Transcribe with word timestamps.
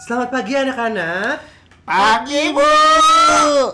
Selamat 0.00 0.32
pagi 0.32 0.56
anak-anak. 0.56 1.59
Pagi 1.80 2.54
bu. 2.54 2.62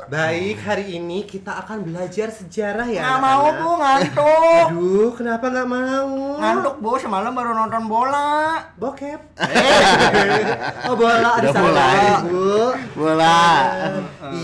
Baik, 0.09 0.57
hari 0.65 0.97
ini 0.97 1.27
kita 1.27 1.53
akan 1.61 1.85
belajar 1.85 2.31
sejarah 2.31 2.87
ya 2.89 3.03
Nggak 3.03 3.21
mau 3.21 3.45
bu 3.53 3.71
ngantuk. 3.77 4.67
Aduh, 4.73 5.11
kenapa 5.13 5.51
nggak 5.51 5.69
mau? 5.69 6.09
Ngantuk 6.41 6.77
bu 6.81 6.91
semalam 6.97 7.35
baru 7.35 7.53
nonton 7.53 7.85
bola. 7.85 8.63
Bokep. 8.79 9.21
oh 10.89 10.95
bola, 10.97 11.29
ada 11.37 11.51
mulai. 11.53 12.01
bu. 12.25 12.57
Bola. 12.97 13.41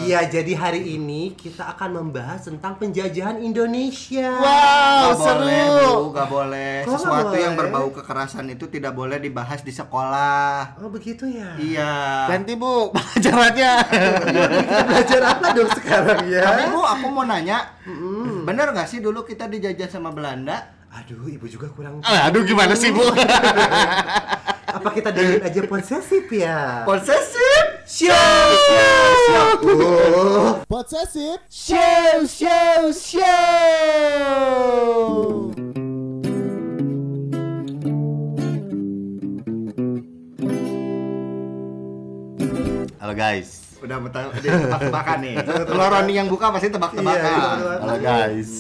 Iya, 0.02 0.29
jadi 0.29 0.52
hari 0.52 0.98
ini 0.98 1.32
kita 1.32 1.72
akan 1.72 2.02
membahas 2.02 2.44
tentang 2.44 2.76
penjajahan 2.76 3.40
Indonesia. 3.40 4.36
Wow, 4.36 5.16
boleh 5.16 5.64
seru. 5.64 5.88
bu, 5.88 6.04
nggak 6.12 6.29
boleh. 6.29 6.72
Kok 6.84 6.92
Sesuatu 6.92 7.35
yang 7.38 7.54
boleh? 7.54 7.71
berbau 7.72 7.88
kekerasan 7.94 8.52
itu 8.52 8.66
tidak 8.68 8.93
boleh 8.93 9.16
dibahas 9.16 9.64
di 9.64 9.72
sekolah. 9.72 10.76
Oh 10.82 10.90
begitu 10.93 11.24
ya. 11.24 11.57
Iya. 11.57 11.93
Ganti 12.29 12.52
bu 12.54 12.93
pelajarannya. 13.52 13.72
Kita 14.64 14.80
belajar 14.88 15.20
apa 15.29 15.46
dong 15.52 15.70
sekarang 15.76 16.20
ya? 16.29 16.43
Tapi 16.43 16.62
bu, 16.72 16.80
aku 16.80 17.06
mau 17.12 17.24
nanya, 17.29 17.58
bener 18.48 18.66
nggak 18.72 18.88
sih 18.88 18.98
dulu 19.04 19.22
kita 19.22 19.46
dijajah 19.48 19.88
sama 19.93 20.10
Belanda? 20.10 20.72
Aduh, 20.93 21.24
ibu 21.24 21.48
juga 21.48 21.72
kurang. 21.72 22.04
Ah, 22.04 22.29
Aduh 22.29 22.44
gimana 22.44 22.76
sih 22.76 22.93
bu? 22.93 23.00
Apa 24.72 24.88
kita 24.88 25.12
dengerin 25.12 25.44
aja 25.44 25.60
posesif 25.68 26.32
ya? 26.32 26.88
Posesif. 26.88 27.64
Oh. 29.68 30.64
Possessive 30.64 31.44
Show 31.52 32.24
Show 32.24 32.88
Show. 32.96 33.22
Halo 34.72 35.52
guys. 43.22 43.50
Udah 43.78 43.98
betul, 43.98 44.30
tebak-tebakan 44.36 45.18
nih. 45.20 45.34
Kalau 45.70 45.86
Roni 45.88 46.12
yang 46.14 46.26
buka 46.26 46.50
pasti 46.50 46.68
Iya, 46.68 46.74
tebak-tebakan. 46.74 47.18
tebak-tebakan. 47.18 47.78
Halo 47.82 47.94
guys. 47.98 48.50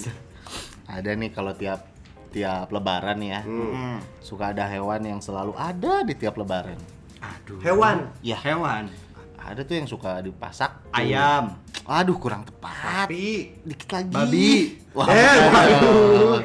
Ada 0.84 1.10
nih 1.14 1.30
kalau 1.32 1.52
tiap 1.54 1.80
tiap 2.28 2.68
lebaran 2.68 3.16
nih 3.16 3.30
ya. 3.32 3.40
Hmm. 3.42 3.96
Suka 4.18 4.50
ada 4.50 4.66
hewan 4.66 5.00
yang 5.00 5.20
selalu 5.22 5.54
ada 5.54 6.02
di 6.02 6.12
tiap 6.12 6.34
lebaran. 6.36 6.76
Aduh. 7.18 7.58
Hewan. 7.62 8.10
Ya, 8.20 8.34
Hewan. 8.36 8.90
ada 9.38 9.62
tuh 9.62 9.74
yang 9.74 9.88
suka 9.88 10.20
dipasak. 10.20 10.70
Ayam. 10.90 11.58
Aduh, 11.82 12.14
kurang 12.14 12.46
tepat. 12.46 13.06
Sapi. 13.08 13.58
Dikit 13.62 13.90
lagi. 13.90 14.10
Babi. 14.12 14.50
Wah, 14.92 15.06
Eh, 15.08 15.38
waduh. 15.48 16.38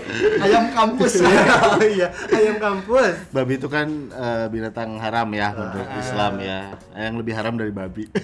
Kampus. 0.77 1.11
Oh 1.25 1.81
iya, 1.97 2.07
ayam 2.29 2.55
kampus. 2.61 3.13
babi 3.33 3.53
itu 3.57 3.65
kan 3.65 3.87
eh, 4.13 4.45
binatang 4.53 5.01
haram 5.01 5.25
ya 5.33 5.49
menurut 5.57 5.89
Islam 5.97 6.33
ya. 6.37 6.59
Yang 6.93 7.15
lebih 7.17 7.33
haram 7.33 7.53
dari 7.57 7.73
babi. 7.73 8.03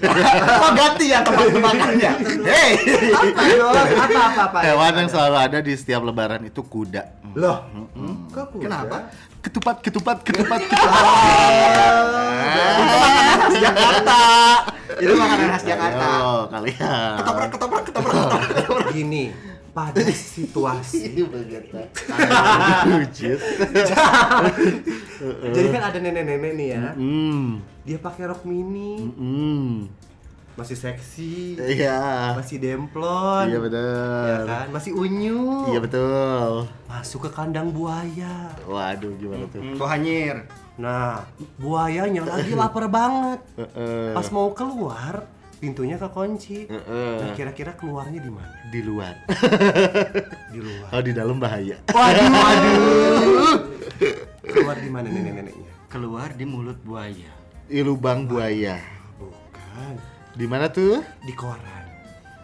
Oh 0.64 0.72
ganti 0.72 1.12
ya 1.12 1.20
tebak-tebakannya. 1.26 2.12
Hei. 2.45 2.72
Apa 3.12 3.42
dong? 3.58 3.73
Apa 3.73 4.20
apa 4.30 4.42
apa? 4.54 4.60
Hewan 4.64 4.94
yang 4.95 5.10
selalu 5.10 5.38
ada 5.38 5.58
di 5.60 5.73
setiap 5.73 6.02
lebaran 6.06 6.45
itu 6.45 6.62
kuda. 6.62 7.04
Loh, 7.34 7.66
kok 8.30 8.54
kuda? 8.54 8.64
Kenapa? 8.70 8.98
Ketupat, 9.42 9.82
ketupat, 9.82 10.17
ketupat, 10.23 10.62
ketupat. 10.72 11.02
khas 13.44 13.56
Jakarta. 13.60 14.20
Itu 15.02 15.14
makanan 15.17 15.48
khas 15.52 15.64
Jakarta. 15.66 16.06
Oh, 16.22 16.42
kalian. 16.48 17.14
Ketoprak, 17.20 17.50
ketoprak, 17.52 17.84
ketoprak, 17.90 18.14
ketoprak. 18.54 18.88
Gini, 18.94 19.23
pada 19.74 19.98
situasi 20.34 21.18
Bucit. 22.86 23.40
jadi 25.46 25.68
kan 25.70 25.84
ada 25.84 25.98
nenek-nenek 26.00 26.52
nih 26.54 26.68
ya 26.72 26.86
Hmm. 26.94 27.62
dia 27.82 27.98
pakai 27.98 28.24
rok 28.26 28.44
mini 28.44 29.02
Hmm. 29.10 29.89
masih 30.54 30.78
seksi 30.78 31.58
Iya. 31.58 32.38
masih 32.38 32.62
demplon 32.62 33.50
Iya 33.50 33.58
ya 33.58 33.60
betul. 33.60 34.38
kan 34.45 34.67
masih 34.70 34.92
unyu 34.94 35.66
Iya 35.67 35.80
betul. 35.82 36.52
masuk 36.86 37.26
ke 37.26 37.30
kandang 37.32 37.70
buaya 37.70 38.54
Waduh, 38.64 39.17
gimana 39.17 39.50
tuh? 39.50 39.58
Hmm, 39.60 39.73
Bohanyir. 39.76 40.45
nah 40.73 41.26
buayanya 41.56 42.22
lagi 42.23 42.54
lapar 42.54 42.86
banget 42.88 43.42
Heeh. 43.56 44.14
pas 44.14 44.26
mau 44.30 44.50
keluar 44.52 45.26
pintunya 45.64 45.96
kekunci 45.96 46.68
Heeh. 46.68 47.16
nah 47.18 47.32
kira-kira 47.32 47.72
keluarnya 47.74 48.20
di 48.20 48.28
mana 48.28 48.52
Di 48.68 48.84
luar. 48.84 49.16
di 50.54 50.60
luar 50.60 50.88
Kalau 50.92 51.04
di 51.04 51.14
dalam 51.14 51.40
bahaya. 51.40 51.80
waduh 51.88 52.28
waduh 52.44 53.58
keluar 54.44 54.76
di 54.76 54.90
mana 54.92 55.08
nenek-neneknya 55.08 55.72
Keluar 55.88 56.34
di 56.34 56.44
mulut 56.44 56.82
buaya. 56.82 57.32
Di 57.64 57.80
lubang 57.80 58.26
buaya. 58.26 58.76
bukan 59.16 59.96
Di 60.34 60.44
mana 60.44 60.68
tuh? 60.68 61.00
di 61.22 61.32
koran 61.32 61.82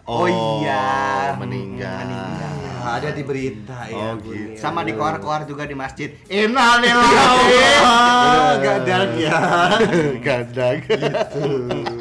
Oh 0.08 0.26
iya. 0.26 1.36
meninggal. 1.36 2.02
Meninggal. 2.02 2.79
Nah, 2.80 2.96
ada 2.96 3.12
di 3.12 3.20
berita 3.20 3.76
ya 3.84 3.96
Oh, 4.08 4.16
gitu. 4.18 4.56
Sama 4.56 4.80
di 4.82 4.92
koar-koar 4.92 5.44
juga 5.44 5.62
di 5.62 5.76
masjid. 5.76 6.08
Innalillahi. 6.26 7.58
Ah, 7.80 8.54
gadang 8.56 9.16
ya 9.16 9.32
Gadang. 10.20 10.76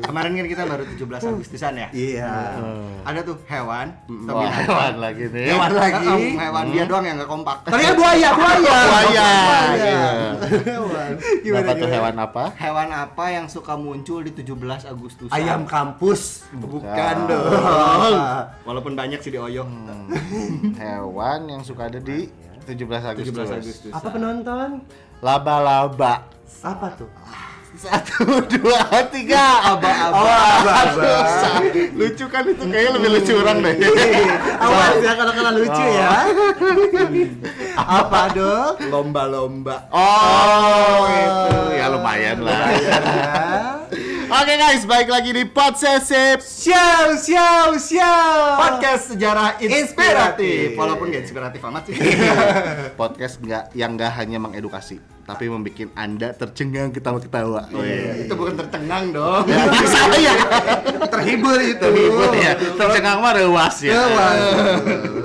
Kemarin 0.01 0.31
kan 0.33 0.47
kita 0.47 0.63
baru 0.63 0.83
17 0.85 0.99
Agustusan 1.25 1.73
ya. 1.75 1.87
iya 1.91 2.31
Ada 3.01 3.23
tuh 3.23 3.39
hewan. 3.45 3.87
Wah, 4.27 4.51
hewan 4.51 4.93
lagi 4.99 5.25
nih. 5.27 5.45
Hewan 5.49 5.71
lagi. 5.73 6.17
Hewan 6.35 6.65
dia 6.69 6.83
doang 6.85 7.03
yang 7.03 7.15
nggak 7.17 7.29
kompak. 7.29 7.57
Ternyata 7.65 7.95
buaya, 7.99 8.29
buaya. 8.31 8.59
Buaya. 8.59 8.77
Buaya. 8.89 9.29
Iya. 9.71 10.01
Hewan. 10.65 11.11
Apa 11.59 11.71
tuh 11.75 11.89
hewan 11.89 12.15
apa? 12.17 12.43
Hewan 12.55 12.89
apa 12.89 13.25
yang 13.29 13.45
suka 13.47 13.73
muncul 13.73 14.19
di 14.21 14.31
17 14.31 14.53
Agustus? 14.85 15.29
Ayam 15.29 15.63
kampus. 15.65 16.45
Bukan 16.51 17.15
dong. 17.25 17.47
Walaupun 18.63 18.93
banyak 18.93 19.19
sih 19.19 19.31
di 19.31 19.39
Oyo. 19.39 19.63
Hewan 20.77 21.39
yang 21.49 21.61
suka 21.65 21.87
ada 21.89 21.97
di 21.97 22.29
17 22.67 23.11
Agustus. 23.15 23.33
17 23.33 23.57
Agustus. 23.57 23.91
Apa 23.95 24.07
penonton? 24.13 24.69
Laba-laba. 25.25 26.27
Apa 26.61 26.87
tuh? 26.93 27.09
Satu, 27.79 28.41
dua, 28.49 28.81
tiga. 29.13 29.77
Aba-aba. 29.77 30.17
Oh, 30.17 30.25
aba-aba. 30.25 31.13
Lucu 31.93 32.25
kan 32.27 32.43
itu 32.49 32.65
kayaknya 32.65 32.91
lebih 32.97 33.09
lucu 33.13 33.33
orang 33.37 33.57
deh. 33.61 33.75
Awas 34.57 34.97
ya 35.05 35.13
kalau 35.13 35.31
kena 35.37 35.51
lucu 35.53 35.83
ya. 35.85 36.09
Apa 38.01 38.21
dong? 38.33 38.73
Lomba-lomba. 38.89 39.85
Oh, 39.93 41.05
itu 41.07 41.57
ya 41.77 41.85
lumayan 41.93 42.37
lah. 42.41 42.67
Oke 44.29 44.61
guys, 44.61 44.85
baik 44.85 45.09
lagi 45.09 45.33
di 45.33 45.41
Podsesif. 45.41 46.45
Show, 46.45 47.17
show, 47.17 47.73
show. 47.81 48.29
Podcast 48.61 49.09
sejarah 49.09 49.57
inspiratif. 49.57 49.89
Inspiratif. 49.89 50.67
Walaupun 50.77 51.09
gak 51.09 51.23
inspiratif 51.25 51.59
amat 51.65 51.83
sih. 51.89 51.97
Podcast 53.01 53.41
nggak 53.41 53.73
yang 53.73 53.97
nggak 53.97 54.13
hanya 54.21 54.37
mengedukasi, 54.37 55.01
tapi 55.25 55.49
membuat 55.49 55.89
anda 55.97 56.29
tercengang 56.37 56.93
ketawa-ketawa. 56.93 57.73
Oh 57.73 57.81
iya. 57.81 58.21
Itu 58.21 58.37
bukan 58.37 58.53
tercengang 58.53 59.09
dong. 59.09 59.49
Salah 59.89 60.21
ya. 60.21 60.33
Terhibur 61.17 61.57
itu. 61.57 61.81
Terhibur 61.81 62.29
ya. 62.37 62.53
Tercengang 62.53 63.25
mah 63.25 63.33
rewas 63.33 63.81
ya. 63.81 63.97
Rewas. 63.97 64.39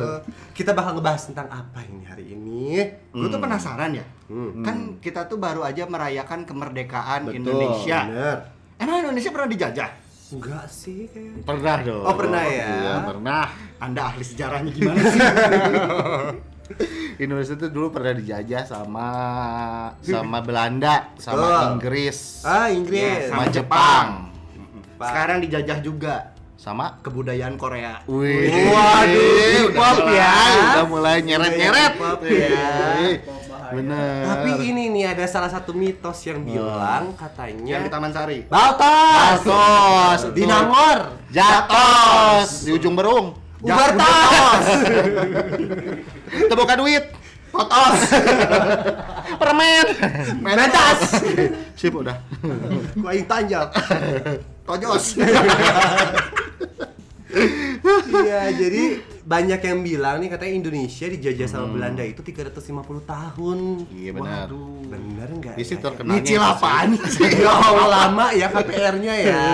Kita 0.57 0.73
bakal 0.73 0.97
ngebahas 0.97 1.29
tentang 1.29 1.53
apa 1.53 1.85
ini 1.85 2.09
hari 2.09 2.25
ini? 2.33 2.81
Gue 3.13 3.29
tuh 3.29 3.43
penasaran 3.43 4.01
ya. 4.01 4.07
Hmm. 4.33 4.65
Kan 4.65 4.77
kita 5.03 5.29
tuh 5.29 5.37
baru 5.37 5.61
aja 5.61 5.85
merayakan 5.85 6.49
kemerdekaan 6.49 7.29
Betul, 7.29 7.37
Indonesia. 7.43 7.99
Bener. 8.09 8.39
Emang 8.85 9.01
Indonesia 9.01 9.31
pernah 9.33 9.49
dijajah? 9.49 9.91
Enggak 10.29 10.67
sih 10.69 11.09
kayaknya. 11.09 11.41
Pernah 11.43 11.77
dong. 11.81 12.05
Oh, 12.05 12.15
pernah 12.15 12.43
ya? 12.45 12.67
Iya, 12.69 12.95
pernah. 13.03 13.45
Anda 13.79 14.01
ahli 14.05 14.23
sejarahnya 14.23 14.71
gimana 14.71 15.01
sih? 15.03 15.21
Indonesia 17.19 17.55
itu 17.55 17.67
dulu 17.69 17.91
pernah 17.91 18.13
dijajah 18.13 18.63
sama 18.65 19.09
sama 20.01 20.39
Belanda, 20.41 21.09
sama 21.17 21.37
Betul. 21.39 21.63
Inggris, 21.73 22.19
Ah, 22.43 22.69
Inggris. 22.69 23.29
sama 23.29 23.41
Sama 23.41 23.45
Jepang, 23.51 24.07
Pak. 24.97 25.09
Sekarang 25.09 25.39
dijajah 25.41 25.79
juga 25.81 26.15
sama 26.57 26.99
kebudayaan 27.01 27.55
Korea. 27.55 28.01
Wih, 28.05 28.51
Waduh, 28.67 29.65
pop 29.73 29.99
ya. 30.11 30.33
Udah 30.75 30.87
mulai 30.89 31.17
nyeret-nyeret. 31.21 31.93
Pop 31.97 32.21
ya. 32.23 33.21
Bener. 33.75 34.23
Tapi 34.23 34.51
ini 34.71 34.83
nih 34.95 35.05
ada 35.11 35.25
salah 35.27 35.51
satu 35.51 35.75
mitos 35.75 36.23
yang 36.25 36.47
bilang 36.47 37.13
katanya 37.19 37.79
Yang 37.79 37.83
di 37.87 37.91
Taman 37.91 38.11
Sari. 38.15 38.39
Baltos, 38.47 39.43
Baltos, 39.43 40.21
di. 40.35 40.43
Nangor, 40.47 40.99
Jatos 41.35 42.63
di 42.63 42.71
ujung 42.71 42.95
berung. 42.95 43.35
Ubartos, 43.65 44.67
Itu 46.37 46.55
bukan 46.61 46.77
duit. 46.85 47.05
Potos. 47.49 47.99
Permen. 49.41 49.87
Mentas, 50.43 51.23
Sip 51.79 51.95
udah. 51.95 52.19
Kuaing 52.99 53.27
Tanjak. 53.31 53.71
Tojos. 54.67 55.15
Iya, 58.11 58.43
jadi 58.59 58.85
banyak 59.25 59.61
yang 59.65 59.81
bilang 59.81 60.21
nih 60.21 60.29
katanya 60.29 60.53
Indonesia 60.61 61.09
dijajah 61.09 61.49
sama 61.49 61.67
Belanda 61.73 62.05
itu 62.05 62.21
350 62.21 63.09
tahun. 63.09 63.59
Iya 63.89 64.11
benar. 64.13 64.47
Bener 64.85 65.29
nggak? 65.41 65.57
Di 65.57 65.65
situ 65.65 65.81
ya? 65.81 65.85
terkenalnya 65.89 66.21
Nyicil 66.21 66.37
itu 66.37 66.45
sih. 66.45 66.53
apaan? 66.53 66.89
Ya 67.45 67.53
Allah, 67.53 67.89
lama 67.89 68.27
ya 68.37 68.47
KPR-nya 68.53 69.15
ya. 69.17 69.49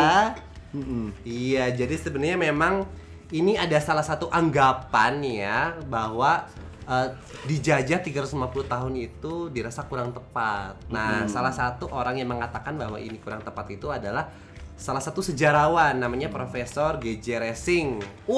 Iya, 1.22 1.64
jadi 1.74 1.94
sebenarnya 1.94 2.38
memang 2.38 2.86
ini 3.30 3.54
ada 3.54 3.78
salah 3.78 4.02
satu 4.02 4.26
anggapan 4.30 5.22
ya 5.22 5.78
bahwa 5.86 6.50
eh, 6.90 7.08
dijajah 7.46 8.02
350 8.02 8.66
tahun 8.66 8.92
itu 8.98 9.54
dirasa 9.54 9.86
kurang 9.86 10.10
tepat. 10.10 10.74
Nah, 10.90 11.30
salah 11.30 11.54
satu 11.54 11.86
orang 11.94 12.18
yang 12.18 12.26
mengatakan 12.26 12.74
bahwa 12.74 12.98
ini 12.98 13.22
kurang 13.22 13.46
tepat 13.46 13.70
itu 13.70 13.86
adalah 13.86 14.26
salah 14.80 15.04
satu 15.04 15.20
sejarawan 15.20 15.92
namanya 15.92 16.32
Profesor 16.32 16.96
G.J. 16.96 17.36
Racing. 17.36 18.00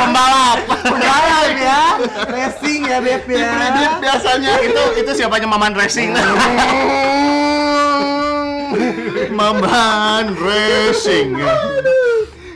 Pembalap. 0.00 0.58
Pembalap 0.64 1.52
ya, 1.52 2.00
racing 2.24 2.88
ya 2.88 3.04
Beb 3.04 3.28
ya. 3.28 4.00
Biasanya 4.00 4.64
itu 4.64 4.82
itu 5.04 5.10
siapanya 5.12 5.44
Maman 5.44 5.76
Racing. 5.76 6.16
Maman 9.38 10.32
Racing. 10.40 11.36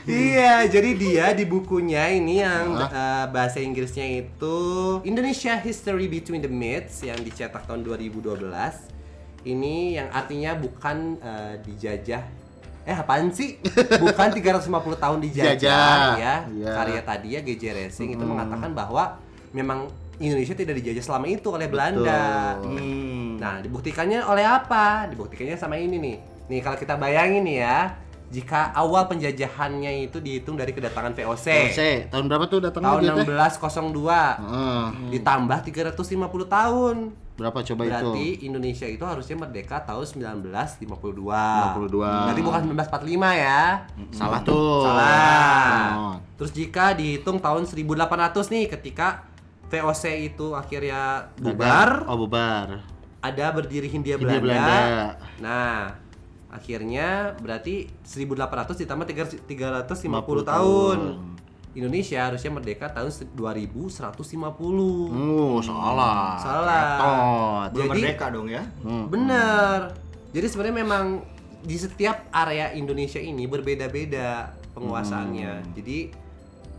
Iya, 0.08 0.64
jadi 0.72 0.96
dia 0.96 1.36
di 1.36 1.44
bukunya 1.44 2.08
ini 2.16 2.40
yang 2.40 2.80
eh, 2.80 3.28
bahasa 3.28 3.60
Inggrisnya 3.60 4.08
itu 4.08 4.56
Indonesia 5.04 5.52
History 5.60 6.08
Between 6.08 6.40
the 6.40 6.48
Myths 6.48 7.04
yang 7.04 7.20
dicetak 7.20 7.68
tahun 7.68 7.84
2012. 7.84 8.96
Ini 9.48 9.74
yang 9.96 10.08
artinya 10.12 10.52
bukan 10.60 11.16
eh, 11.24 11.54
dijajah 11.64 12.22
Eh 12.88 12.96
apaan 12.96 13.28
sih? 13.28 13.60
Bukan 14.00 14.28
350 14.32 14.64
tahun 14.96 15.18
dijajah 15.20 15.68
ya. 16.16 16.34
Iya. 16.48 16.72
Karya 16.72 17.00
tadi 17.04 17.36
ya 17.36 17.44
GJ 17.44 17.64
Racing 17.76 18.16
itu 18.16 18.24
mengatakan 18.24 18.72
bahwa 18.72 19.20
memang 19.52 19.92
Indonesia 20.16 20.56
tidak 20.56 20.80
dijajah 20.80 21.04
selama 21.04 21.28
itu 21.28 21.52
oleh 21.52 21.68
Belanda. 21.68 22.56
Hmm. 22.64 23.36
Nah, 23.36 23.60
dibuktikannya 23.60 24.24
oleh 24.24 24.40
apa? 24.40 25.04
Dibuktikannya 25.12 25.60
sama 25.60 25.76
ini 25.76 26.00
nih. 26.00 26.16
Nih 26.48 26.60
kalau 26.64 26.80
kita 26.80 26.96
bayangin 26.96 27.44
nih 27.44 27.60
ya, 27.60 27.92
jika 28.32 28.72
awal 28.72 29.04
penjajahannya 29.04 30.08
itu 30.08 30.24
dihitung 30.24 30.56
dari 30.56 30.72
kedatangan 30.72 31.12
VOC, 31.12 31.46
C, 31.72 31.80
tahun 32.08 32.24
berapa 32.28 32.44
tuh 32.48 32.60
datangnya 32.64 32.88
tahun 32.96 33.02
dia 33.04 33.12
teh? 33.12 33.24
1602 33.24 34.00
Heeh. 34.40 34.84
ditambah 35.12 35.58
350 35.60 36.48
tahun. 36.48 36.96
Berapa 37.38 37.62
coba 37.62 37.82
Berarti 37.86 38.34
itu? 38.34 38.50
Indonesia 38.50 38.82
itu 38.84 39.04
harusnya 39.06 39.38
merdeka 39.38 39.78
tahun 39.86 40.02
1952. 40.02 41.22
52. 41.22 42.26
Berarti 42.26 42.42
bukan 42.42 42.60
1945 42.74 43.30
ya. 43.38 43.62
Salah 44.10 44.40
tuh. 44.42 44.82
Salah. 44.82 45.86
Oh. 45.94 46.14
Terus 46.34 46.50
jika 46.50 46.98
dihitung 46.98 47.38
tahun 47.38 47.62
1800 47.64 48.50
nih 48.50 48.66
ketika 48.66 49.22
VOC 49.70 50.34
itu 50.34 50.46
akhirnya 50.52 51.30
bubar, 51.38 52.02
Oh, 52.10 52.18
bubar. 52.18 52.82
ada 53.20 53.46
berdiri 53.54 53.86
Hindia 53.86 54.18
Hindia 54.18 54.40
Belanda. 54.42 54.42
Belanda. 54.42 54.82
Nah, 55.38 55.94
akhirnya 56.48 57.38
berarti 57.38 57.86
1800 58.02 58.82
ditambah 58.82 59.06
350 59.46 59.46
50 59.46 60.42
tahun. 60.42 60.42
tahun. 60.42 60.98
Indonesia 61.76 62.28
harusnya 62.28 62.50
merdeka 62.52 62.88
tahun 62.88 63.10
2150. 63.36 65.12
Oh, 65.12 65.60
salah. 65.60 66.40
Salah. 66.40 66.84
Ketot. 66.96 67.68
Belum 67.76 67.86
Jadi- 67.92 68.02
merdeka 68.02 68.26
dong 68.32 68.48
ya. 68.48 68.62
Hmm. 68.80 69.06
Bener. 69.12 69.92
Jadi 70.32 70.46
sebenarnya 70.48 70.76
memang 70.84 71.04
di 71.64 71.76
setiap 71.76 72.30
area 72.30 72.72
Indonesia 72.72 73.20
ini 73.20 73.44
berbeda-beda 73.44 74.56
penguasaannya. 74.72 75.52
Hmm. 75.60 75.72
Jadi 75.76 75.98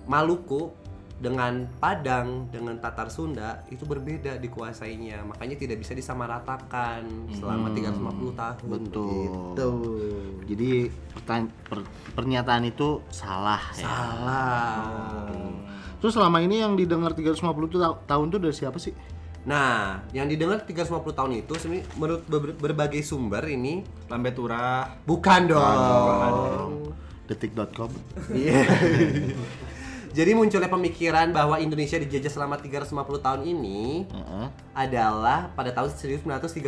Maluku 0.10 0.74
dengan 1.20 1.68
Padang 1.78 2.48
dengan 2.48 2.80
Tatar 2.80 3.12
Sunda 3.12 3.68
itu 3.68 3.84
berbeda 3.84 4.40
dikuasainya. 4.40 5.28
Makanya 5.28 5.56
tidak 5.56 5.78
bisa 5.78 5.92
disamaratakan 5.92 7.04
selama 7.30 7.70
350 7.70 8.00
tahun. 8.34 8.56
Hmm. 8.58 8.72
Betul. 8.72 9.12
Gitu. 9.20 9.72
Jadi 10.48 10.72
per- 11.62 11.88
pernyataan 12.16 12.64
itu 12.66 13.04
salah 13.10 13.60
ya. 13.76 13.84
Salah. 13.84 15.28
Terus 16.00 16.16
selama 16.16 16.40
ini 16.40 16.64
yang 16.64 16.74
didengar 16.74 17.12
350 17.12 17.36
tuh 17.68 17.78
ta- 17.78 18.00
tahun 18.08 18.32
tuh 18.32 18.40
dari 18.40 18.56
siapa 18.56 18.80
sih? 18.80 18.96
Nah, 19.40 20.04
yang 20.12 20.28
didengar 20.28 20.64
350 20.64 20.88
tahun 21.12 21.32
itu 21.38 21.54
sebenarnya 21.56 21.86
menurut 21.96 22.24
ber- 22.26 22.56
berbagai 22.56 23.04
sumber 23.04 23.44
ini 23.46 23.84
Lambe 24.08 24.32
Turah. 24.32 24.88
bukan 25.04 25.42
dong. 25.46 26.72
Detik.com. 27.28 27.92
Iya. 28.32 28.64
Jadi 30.20 30.36
munculnya 30.36 30.68
pemikiran 30.68 31.32
bahwa 31.32 31.64
Indonesia 31.64 31.96
dijajah 31.96 32.28
selama 32.28 32.60
350 32.60 32.92
tahun 33.24 33.42
ini 33.48 34.04
Heeh. 34.04 34.48
adalah 34.76 35.48
pada 35.56 35.72
tahun 35.72 35.96
1936 35.96 36.60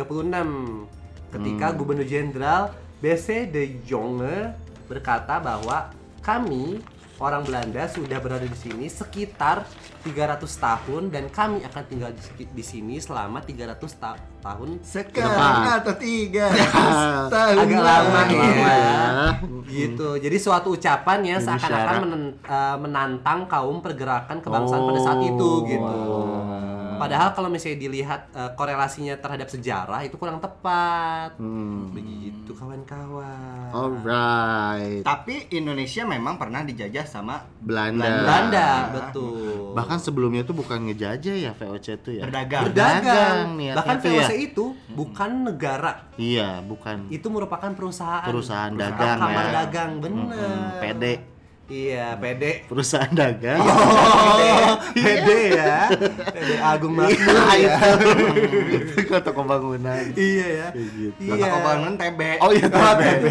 ketika 1.36 1.66
Gubernur 1.76 2.08
Jenderal 2.08 2.72
BC 3.04 3.52
de 3.52 3.76
Jonge 3.84 4.56
berkata 4.88 5.36
bahwa 5.36 5.92
kami 6.24 6.80
orang 7.22 7.46
Belanda 7.46 7.86
sudah 7.86 8.18
berada 8.18 8.42
di 8.42 8.58
sini 8.58 8.90
sekitar 8.90 9.62
300 10.02 10.42
tahun 10.42 11.02
dan 11.14 11.30
kami 11.30 11.62
akan 11.62 11.82
tinggal 11.86 12.10
di, 12.34 12.64
sini 12.66 12.98
selama 12.98 13.38
300 13.38 13.78
ta- 13.94 14.18
tahun 14.42 14.82
Sekarang 14.82 15.78
atau 15.78 15.94
tiga 15.94 16.50
tahun 17.30 17.56
agak 17.62 17.78
lama 17.80 18.20
ya. 18.26 18.50
ya. 18.58 18.98
Gitu. 19.62 20.08
Jadi 20.18 20.36
suatu 20.36 20.74
ucapan 20.74 21.18
yang 21.22 21.38
seakan-akan 21.38 21.70
syarat. 21.94 22.02
menen- 22.02 22.36
eh, 22.42 22.76
menantang 22.76 23.46
kaum 23.46 23.78
pergerakan 23.78 24.42
kebangsaan 24.42 24.82
pada 24.82 25.00
saat 25.00 25.20
itu 25.22 25.50
gitu. 25.64 25.94
Padahal 27.02 27.28
kalau 27.34 27.48
misalnya 27.50 27.78
dilihat 27.82 28.30
eh, 28.30 28.50
korelasinya 28.54 29.18
terhadap 29.18 29.48
sejarah 29.50 30.00
itu 30.06 30.14
kurang 30.14 30.38
tepat. 30.38 31.34
Hmm. 31.42 31.90
Begitu 31.90 32.54
kawan-kawan. 32.54 33.74
Alright. 33.74 35.02
Tapi 35.02 35.50
Indonesia 35.50 36.06
memang 36.06 36.38
pernah 36.38 36.62
dijajah 36.62 37.02
sama 37.02 37.42
Belanda. 37.58 38.06
Belanda, 38.06 38.68
betul. 38.94 39.74
Bahkan 39.74 39.98
sebelumnya 39.98 40.46
tuh 40.46 40.54
bukan 40.54 40.86
ngejajah 40.86 41.34
ya 41.34 41.52
VOC 41.58 41.86
tuh 42.02 42.12
ya. 42.14 42.22
berdagang. 42.28 42.70
berdagang. 42.70 43.46
Berdagang 43.58 43.76
Bahkan 43.82 43.96
VOC 43.98 44.30
ya. 44.30 44.38
itu 44.38 44.64
bukan 44.94 45.30
negara. 45.50 45.92
Iya, 46.14 46.62
bukan. 46.62 47.10
Itu 47.10 47.26
merupakan 47.32 47.70
perusahaan. 47.74 48.26
Perusahaan 48.28 48.72
dagang 48.76 49.18
kamar 49.18 49.44
ya. 49.48 49.52
dagang, 49.64 49.90
bener. 49.98 50.30
Mm-mm, 50.30 50.80
PD. 50.80 51.31
Iya, 51.72 52.20
PD. 52.20 52.68
Perusahaan 52.68 53.08
dagang. 53.08 53.64
Oh, 53.64 54.76
PD 54.92 55.56
ya. 55.56 55.88
PD 56.28 56.50
Agung 56.60 56.92
Makmur 56.92 57.16
Iya, 57.16 57.56
ya. 57.56 57.76
itu. 57.80 58.10
itu 58.76 59.00
kota 59.08 59.32
pembangunan. 59.32 60.04
Iya 60.12 60.46
ya. 60.52 60.68
Gitu. 60.76 61.16
Kota 61.24 61.46
Kebangun 61.48 61.94
TB. 61.96 62.20
Oh 62.44 62.50
iya, 62.52 62.66
TB. 62.68 63.24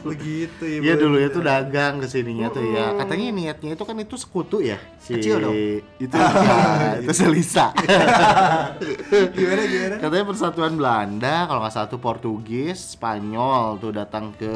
Begitu 0.00 0.64
ya. 0.64 0.78
Iya 0.80 0.94
dulu 0.96 1.16
ya 1.20 1.28
tuh 1.28 1.42
dagang 1.44 2.00
ke 2.00 2.08
sininya 2.08 2.48
tuh 2.48 2.64
ya. 2.64 2.96
Katanya 2.96 3.24
niatnya 3.36 3.70
itu 3.76 3.84
kan 3.84 3.96
itu 4.00 4.16
sekutu 4.16 4.64
ya. 4.64 4.80
Si 4.96 5.12
Kecil 5.20 5.36
dong. 5.44 5.52
Itu 6.00 6.14
ya, 6.16 7.04
itu 7.04 7.12
Selisa. 7.12 7.74
Gimana 9.36 9.62
gimana? 9.68 9.94
Katanya 10.00 10.24
persatuan 10.24 10.72
Belanda 10.78 11.44
kalau 11.50 11.60
nggak 11.60 11.74
salah 11.74 11.88
tuh 11.90 12.00
Portugis, 12.00 12.96
Spanyol 12.96 13.76
tuh 13.76 13.92
datang 13.92 14.32
ke 14.40 14.54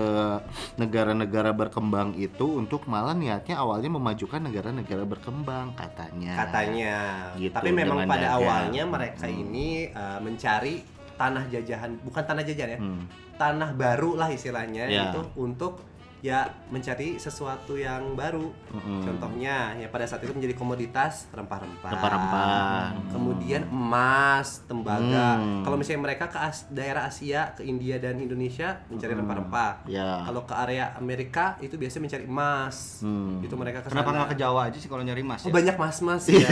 negara-negara 0.81 1.53
berkembang 1.53 2.17
itu 2.17 2.57
untuk 2.57 2.86
malah 2.87 3.12
niatnya 3.12 3.59
awalnya 3.59 3.90
memajukan 3.90 4.40
negara-negara 4.40 5.02
berkembang 5.02 5.75
katanya. 5.75 6.38
Katanya. 6.38 6.97
Gitu, 7.35 7.50
Tapi 7.50 7.71
memang 7.71 8.07
pada 8.07 8.33
dagang. 8.33 8.37
awalnya 8.38 8.83
mereka 8.87 9.26
ini 9.26 9.90
uh, 9.90 10.23
mencari 10.23 10.87
tanah 11.19 11.50
jajahan, 11.50 11.99
bukan 12.00 12.23
tanah 12.23 12.43
jajahan 12.43 12.71
ya. 12.73 12.81
Hmm. 12.81 13.05
Tanah 13.37 13.71
baru 13.75 14.16
lah 14.16 14.31
istilahnya 14.31 14.87
Ya. 14.87 15.11
itu 15.11 15.21
untuk 15.37 15.83
ya 16.26 16.42
mencari 16.66 17.16
sesuatu 17.16 17.78
yang 17.78 18.12
baru. 18.12 18.50
Mm-mm. 18.75 18.99
Contohnya 19.00 19.78
ya 19.78 19.87
pada 19.87 20.02
saat 20.02 20.18
itu 20.21 20.35
menjadi 20.35 20.52
komoditas 20.52 21.30
rempah-rempah. 21.30 21.87
Rempah-rempah. 21.87 22.83
Kemudian 23.09 23.62
emas, 23.66 24.66
tembaga. 24.66 25.38
Hmm. 25.38 25.62
Kalau 25.62 25.78
misalnya 25.78 26.02
mereka 26.02 26.26
ke 26.26 26.35
As- 26.37 26.66
daerah 26.66 27.06
Asia, 27.06 27.54
ke 27.54 27.62
India 27.62 27.97
dan 27.97 28.18
Indonesia 28.18 28.83
mencari 28.88 29.14
rempah-rempah. 29.14 29.87
Ya. 29.87 30.26
Kalau 30.26 30.42
ke 30.42 30.54
area 30.56 30.90
Amerika 30.95 31.54
itu 31.61 31.78
biasanya 31.78 32.11
mencari 32.11 32.25
emas. 32.26 32.99
Hmm. 33.00 33.38
Itu 33.38 33.54
mereka 33.54 33.80
ke 33.80 33.88
Kenapa 33.88 34.11
sana. 34.11 34.16
nggak 34.18 34.30
ke 34.35 34.37
Jawa 34.37 34.61
aja 34.66 34.78
sih 34.78 34.88
kalau 34.88 35.02
nyari 35.02 35.23
emas 35.23 35.47
Oh 35.47 35.50
ya? 35.50 35.54
banyak 35.54 35.76
mas-mas 35.76 36.25
ya. 36.35 36.42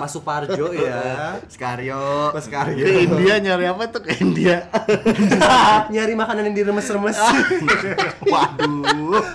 Mas 0.00 0.10
Suparjo 0.10 0.72
ya. 0.72 1.00
Skaryo. 1.52 2.32
Mas 2.32 2.46
Ke 2.46 2.56
Karyo. 2.56 2.84
India 2.88 3.34
nyari 3.36 3.64
apa 3.66 3.84
tuh 3.86 4.00
ke 4.00 4.16
India? 4.16 4.64
Nyari 5.92 6.14
makanan 6.14 6.46
yang 6.46 6.56
diremes-remes. 6.56 7.18
Waduh. 8.22 8.69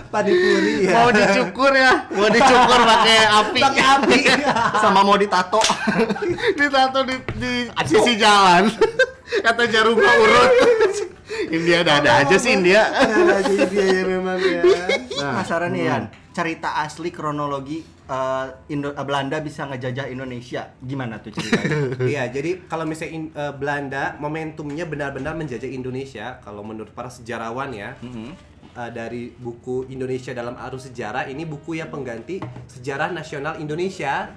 Panipuri 0.10 0.88
ya. 0.88 0.94
Mau 0.96 1.10
dicukur 1.12 1.72
ya? 1.75 1.92
Mau 2.12 2.30
dicukur 2.30 2.80
pakai 2.80 3.18
api. 3.27 3.60
Pakai 3.62 3.84
api. 3.84 4.20
Sama 4.84 5.01
mau 5.04 5.18
ditato. 5.20 5.62
Ditato 6.60 7.00
di, 7.04 7.15
di 7.36 7.51
sisi 7.86 8.13
jalan. 8.15 8.72
Kata 9.25 9.63
jarum 9.68 9.98
urut. 9.98 10.51
India 11.51 11.84
ada-ada 11.84 12.24
aja 12.24 12.36
sih 12.38 12.56
India. 12.56 12.86
Ada 12.86 13.44
aja 13.44 13.63
dia 13.68 13.86
ya 13.86 14.04
memang 14.08 14.39
ya. 14.39 14.62
Penasaran 15.10 15.74
nih 15.74 15.84
Yan, 15.89 16.04
cerita 16.32 16.80
asli 16.80 17.10
kronologi 17.10 17.82
eh, 17.84 18.46
Indo 18.72 18.94
eh, 18.94 19.06
Belanda 19.06 19.42
bisa 19.42 19.65
ngejajah 19.68 20.08
Indonesia. 20.08 20.72
Gimana 20.80 21.20
tuh 21.20 21.34
ceritanya? 21.34 21.98
Iya, 22.13 22.24
jadi 22.30 22.70
kalau 22.70 22.86
misalnya 22.86 23.12
in- 23.12 23.34
eh, 23.34 23.54
Belanda 23.58 24.15
momentumnya 24.22 24.86
benar-benar 24.86 25.34
menjajah 25.36 25.68
Indonesia, 25.68 26.39
kalau 26.39 26.62
menurut 26.62 26.94
para 26.94 27.10
sejarawan 27.10 27.74
ya, 27.74 27.98
eh, 28.75 28.91
dari 28.91 29.32
buku 29.32 29.88
Indonesia 29.88 30.32
dalam 30.32 30.55
arus 30.60 30.88
sejarah 30.88 31.25
ini 31.25 31.44
buku 31.44 31.75
yang 31.75 31.88
pengganti 31.88 32.39
sejarah 32.67 33.10
nasional 33.10 33.55
Indonesia. 33.58 34.29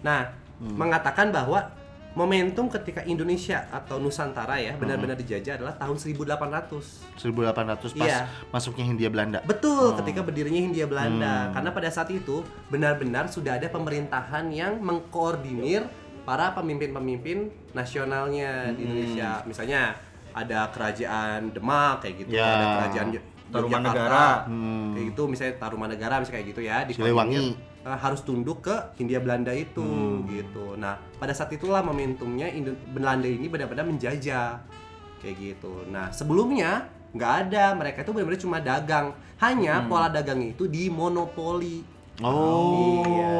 Nah, 0.00 0.28
mengatakan 0.58 1.30
bahwa 1.30 1.70
momentum 2.12 2.66
ketika 2.66 3.06
Indonesia 3.06 3.70
atau 3.70 4.02
Nusantara 4.02 4.58
ya 4.58 4.74
benar-benar 4.74 5.14
dijajah 5.14 5.54
adalah 5.54 5.74
tahun 5.78 5.94
1800. 5.94 7.14
1800 7.14 7.94
pas 7.94 8.08
Iya. 8.10 8.26
masuknya 8.50 8.84
Hindia 8.84 9.06
Belanda. 9.06 9.38
Betul, 9.46 9.94
ketika 10.02 10.26
berdirinya 10.26 10.58
Hindia 10.58 10.90
Belanda. 10.90 11.54
Karena 11.54 11.70
pada 11.70 11.86
saat 11.88 12.10
itu 12.10 12.42
benar-benar 12.68 13.30
sudah 13.30 13.54
ada 13.54 13.70
pemerintahan 13.70 14.50
yang 14.50 14.82
mengkoordinir 14.82 15.86
para 16.26 16.50
pemimpin-pemimpin 16.52 17.48
nasionalnya 17.72 18.74
di 18.74 18.82
Indonesia. 18.82 19.40
Misalnya 19.46 19.94
ada 20.34 20.68
kerajaan 20.68 21.54
Demak 21.54 22.02
kayak 22.02 22.14
gitu, 22.18 22.34
Ya. 22.34 22.44
ada 22.50 22.66
kerajaan 22.82 23.08
Yo- 23.48 23.54
Tarumanegara. 23.54 24.44
Yogyakarta, 24.44 24.92
kayak 24.92 25.06
gitu. 25.08 25.22
Misalnya 25.24 25.54
Tarumanegara 25.56 26.14
misalnya 26.20 26.36
kayak 26.36 26.48
gitu 26.48 26.60
ya. 26.60 26.76
Siliwangi. 26.84 27.32
dikoordinir, 27.32 27.44
eh, 27.84 27.98
harus 27.98 28.20
tunduk 28.20 28.58
ke 28.62 28.76
Hindia 28.94 29.18
Belanda 29.18 29.50
itu 29.50 29.80
Hmm. 29.80 30.28
gitu. 30.28 30.76
Nah, 30.76 31.00
pada 31.16 31.32
saat 31.32 31.48
itulah 31.50 31.80
momentumnya 31.80 32.46
Indo- 32.48 32.76
Belanda 32.88 33.24
ini 33.24 33.48
benar-benar 33.48 33.84
menjajah 33.84 34.60
kayak 35.18 35.36
gitu. 35.36 35.88
Nah, 35.88 36.12
sebelumnya 36.12 36.84
nggak 37.10 37.32
ada, 37.48 37.72
mereka 37.72 38.04
itu 38.04 38.12
benar-benar 38.12 38.38
cuma 38.38 38.58
dagang. 38.58 39.06
Hanya 39.38 39.80
Hmm. 39.80 39.88
pola 39.88 40.06
dagangnya 40.06 40.52
itu 40.52 40.68
dimonopoli. 40.68 41.96
Oh, 42.18 43.00
Iya. 43.00 43.38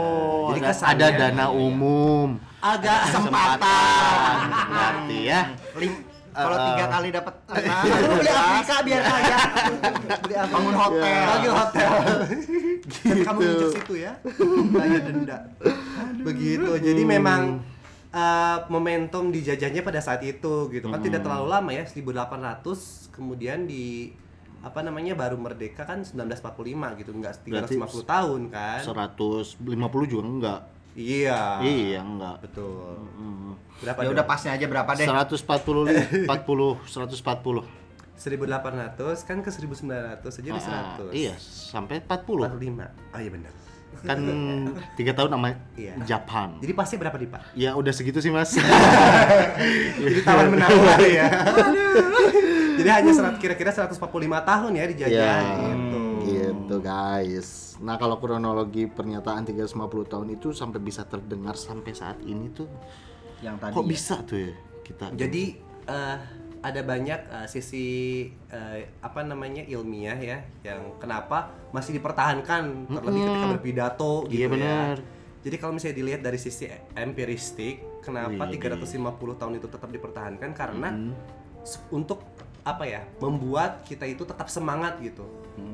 Jadi 0.48 0.60
ada- 0.62 0.68
kesannya- 0.70 0.94
ada 0.94 1.06
dana 1.12 1.46
umum. 1.50 2.28
Agak 2.58 3.10
Kesempatan. 3.10 4.36
Ngerti 4.68 5.18
ya? 5.20 5.40
Lim- 5.74 6.02
kalau 6.38 6.56
tiga 6.70 6.84
kali 6.86 7.08
dapat 7.10 7.34
lima, 7.50 7.76
Lu 7.82 8.14
beli 8.14 8.30
Afrika 8.30 8.76
biar 8.80 9.02
kaya. 9.02 9.38
beli 10.22 10.34
Afrika. 10.38 10.54
bangun 10.54 10.74
hotel. 10.74 11.22
Bangun 11.26 11.54
hotel. 11.54 11.90
Gitu. 12.88 13.22
Kamu 13.26 13.38
injek 13.42 13.70
situ 13.74 13.94
ya. 13.98 14.12
Bayar 14.70 15.00
denda. 15.02 15.38
Begitu. 16.22 16.70
Jadi 16.78 17.02
memang 17.02 17.42
uh, 18.12 18.58
momentum 18.70 19.28
dijajahnya 19.28 19.82
pada 19.82 20.00
saat 20.00 20.22
itu 20.22 20.70
gitu 20.70 20.86
kan 20.88 21.00
tidak 21.00 21.24
terlalu 21.24 21.46
lama 21.48 21.70
ya 21.74 21.84
1800 21.84 23.12
kemudian 23.12 23.66
di 23.66 24.14
apa 24.58 24.82
namanya 24.82 25.14
baru 25.14 25.38
merdeka 25.38 25.86
kan 25.86 26.02
1945 26.02 26.98
gitu 26.98 27.10
enggak 27.14 27.34
350 27.46 27.78
Berarti 27.78 27.98
tahun 28.02 28.40
kan 28.50 28.80
150 28.82 30.12
juga 30.12 30.24
enggak. 30.26 30.60
Iya 30.98 31.62
Iya, 31.62 32.02
enggak. 32.02 32.42
betul 32.42 32.98
Hmm. 33.14 33.54
berapa 33.78 33.98
Ya 34.02 34.10
udah 34.10 34.24
pasnya 34.24 34.50
aja 34.52 34.66
berapa 34.66 34.90
deh? 34.92 35.06
140 35.06 36.26
40 36.26 36.82
140. 36.84 37.62
1800 38.18 38.98
kan 39.22 39.38
ke 39.38 39.48
1900 39.48 40.26
aja 40.34 40.42
di 40.44 40.50
Ah, 40.50 40.98
100 40.98 41.14
iya, 41.14 41.34
sampai 41.38 42.02
40. 42.02 42.50
45 42.50 42.90
oh 43.14 43.16
iya 43.16 43.30
benar 43.30 43.54
Kan 44.00 44.20
tiga 44.98 45.10
tahun 45.12 45.32
sama 45.32 45.48
Iya. 45.72 45.94
Japan. 46.04 46.58
jadi 46.58 46.72
pasnya 46.72 46.98
berapa 46.98 47.16
nih 47.16 47.30
pak 47.30 47.40
Ya 47.54 47.70
udah 47.72 47.90
segitu 47.90 48.18
sih, 48.18 48.28
Mas. 48.28 48.52
jadi 50.02 50.18
tawar 50.20 50.46
menawar 50.46 50.98
ya 51.00 51.26
jadi 52.78 52.90
hanya 52.92 53.10
serat 53.10 53.38
kira-kira 53.38 53.70
145 53.70 53.96
tahun 54.44 54.70
ya 54.72 54.84
dijajah 54.88 55.14
Ya, 55.14 55.34
gitu 56.68 56.76
guys. 56.78 57.48
Nah 57.80 57.96
kalau 57.96 58.20
kronologi 58.20 58.84
pernyataan 58.84 59.42
350 59.42 59.72
tahun 60.04 60.28
itu 60.30 60.52
sampai 60.52 60.78
bisa 60.78 61.02
terdengar 61.02 61.56
sampai 61.56 61.92
saat 61.92 62.20
ini 62.22 62.52
tuh, 62.52 62.68
Yang 63.40 63.56
tadi. 63.58 63.72
kok 63.72 63.80
ya. 63.80 63.88
bisa 63.88 64.14
tuh 64.22 64.38
ya 64.38 64.52
kita? 64.84 65.04
Jadi 65.16 65.44
eh, 65.88 66.16
ada 66.58 66.80
banyak 66.82 67.20
eh, 67.24 67.46
sisi 67.48 67.86
eh, 68.50 68.78
apa 69.00 69.22
namanya 69.22 69.64
ilmiah 69.64 70.18
ya 70.18 70.38
yang 70.62 70.98
kenapa 70.98 71.48
masih 71.70 71.96
dipertahankan 71.96 72.84
terlebih 72.90 73.20
ketika 73.24 73.46
berpidato 73.50 74.12
gitu 74.28 74.52
Iya, 74.52 74.60
ya. 74.60 74.80
Jadi 75.38 75.56
kalau 75.56 75.72
misalnya 75.72 75.96
dilihat 75.96 76.20
dari 76.20 76.36
sisi 76.36 76.66
empiristik, 76.92 78.02
kenapa 78.02 78.44
Wih. 78.44 78.58
350 78.58 79.00
tahun 79.38 79.52
itu 79.56 79.66
tetap 79.66 79.88
dipertahankan 79.88 80.50
karena 80.52 80.88
Hmm. 80.92 81.14
untuk 81.88 82.20
apa 82.60 82.84
ya 82.84 83.00
membuat 83.18 83.80
kita 83.82 84.04
itu 84.04 84.24
tetap 84.24 84.50
semangat 84.50 85.00
gitu 85.00 85.24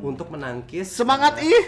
untuk 0.01 0.27
menangkis 0.29 0.91
Semangat 0.91 1.39
ih. 1.39 1.63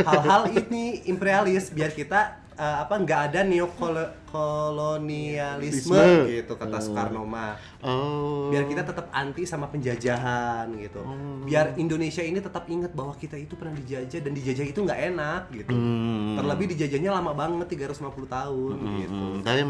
hal-hal 0.00 0.48
ini 0.56 1.02
imperialis 1.04 1.68
biar 1.68 1.90
kita 1.90 2.38
eh, 2.52 2.76
apa 2.80 2.94
nggak 2.96 3.20
ada 3.26 3.40
neokolonialisme 3.42 5.94
Lisme. 5.94 6.30
gitu 6.32 6.52
kata 6.54 6.78
Soekarno 6.78 7.22
mah 7.22 7.54
Oh. 7.78 8.48
biar 8.48 8.64
kita 8.64 8.80
tetap 8.82 9.06
anti 9.10 9.44
sama 9.44 9.66
penjajahan 9.66 10.64
gitu 10.76 11.00
biar 11.44 11.72
Indonesia 11.76 12.20
ini 12.20 12.38
tetap 12.38 12.66
ingat 12.66 12.90
bahwa 12.90 13.12
kita 13.14 13.36
itu 13.36 13.54
pernah 13.54 13.72
dijajah 13.72 14.18
dan 14.18 14.32
dijajah 14.32 14.64
itu 14.64 14.78
nggak 14.80 15.00
enak 15.08 15.40
gitu 15.52 15.70
Hmm. 15.70 16.34
terlebih 16.34 16.66
dijajahnya 16.68 17.10
lama 17.12 17.30
banget 17.32 17.66
350 17.70 18.26
tahun 18.26 18.74
gitu 18.98 19.08
Hmm, 19.08 19.34
Tadi 19.40 19.60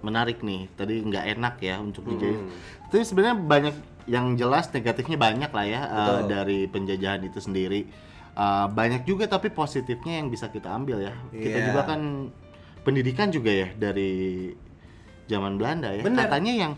menarik 0.00 0.38
nih. 0.38 0.68
Tadi 0.70 0.92
nggak 1.02 1.24
enak 1.32 1.54
ya 1.58 1.74
untuk 1.78 2.02
dijajah. 2.04 2.38
Hmm. 2.38 2.50
Tapi 2.86 3.02
sebenarnya 3.02 3.36
banyak 3.36 3.74
yang 4.06 4.34
jelas 4.34 4.68
negatifnya 4.68 5.16
banyak 5.16 5.48
lah 5.48 5.64
ya 5.64 5.80
uh, 5.82 6.20
dari 6.24 6.66
penjajahan 6.66 7.22
itu 7.22 7.38
sendiri. 7.38 7.88
Uh, 8.34 8.66
banyak 8.66 9.04
juga 9.04 9.24
tapi 9.26 9.48
positifnya 9.48 10.18
yang 10.18 10.28
bisa 10.28 10.48
kita 10.48 10.66
ambil 10.68 11.00
ya. 11.00 11.14
Kita 11.30 11.56
Iya. 11.56 11.66
juga 11.68 11.80
kan 11.86 12.00
pendidikan 12.82 13.28
juga 13.28 13.48
ya 13.48 13.68
dari 13.72 14.50
zaman 15.24 15.56
Belanda 15.56 15.88
ya. 15.88 16.02
Bener. 16.02 16.26
Katanya 16.26 16.52
yang 16.52 16.72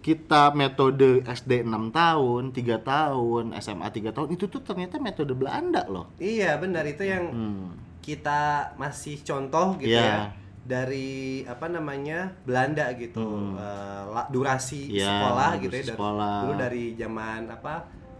kita 0.00 0.50
metode 0.50 1.22
SD 1.22 1.62
6 1.62 1.94
tahun, 1.94 2.50
3 2.50 2.74
tahun, 2.76 3.54
SMA 3.54 3.86
3 3.86 4.10
tahun 4.10 4.28
itu 4.34 4.50
tuh 4.50 4.58
ternyata 4.58 4.98
metode 4.98 5.30
Belanda 5.32 5.86
loh. 5.86 6.10
iya 6.18 6.58
benar 6.58 6.82
itu 6.84 7.06
yang 7.06 7.30
Hmm. 7.30 7.70
kita 8.02 8.74
masih 8.74 9.22
contoh 9.22 9.78
gitu 9.78 9.94
Iya. 9.94 10.02
ya 10.02 10.18
dari 10.62 11.10
apa 11.42 11.66
namanya 11.66 12.30
Belanda 12.40 12.86
gitu 12.94 13.22
eh, 13.52 14.02
la- 14.06 14.28
durasi 14.28 14.86
Hmm. 14.86 14.94
Iya, 14.94 15.08
sekolah 15.08 15.50
gitu 15.58 15.72
ya 15.72 15.80
dari- 15.80 15.90
sekolah. 15.92 16.36
dulu 16.40 16.54
dari 16.56 16.84
zaman 16.94 17.40
apa 17.48 17.74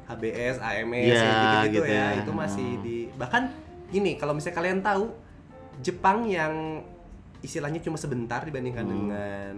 HBS 0.04 0.56
AMS 0.58 1.06
Iya, 1.08 1.22
gitu, 1.22 1.56
gitu 1.72 1.82
ya 1.88 2.06
ya. 2.10 2.20
itu 2.20 2.30
masih 2.32 2.70
Hmm. 2.72 2.82
di 2.82 2.96
bahkan 3.12 3.42
gini 3.88 4.16
kalau 4.16 4.32
misalnya 4.32 4.58
kalian 4.58 4.80
tahu 4.80 5.04
Jepang 5.78 6.22
yang 6.24 6.82
istilahnya 7.38 7.78
cuma 7.78 7.94
sebentar 7.96 8.38
dibandingkan 8.40 8.84
Hmm. 8.84 8.92
dengan 8.92 9.54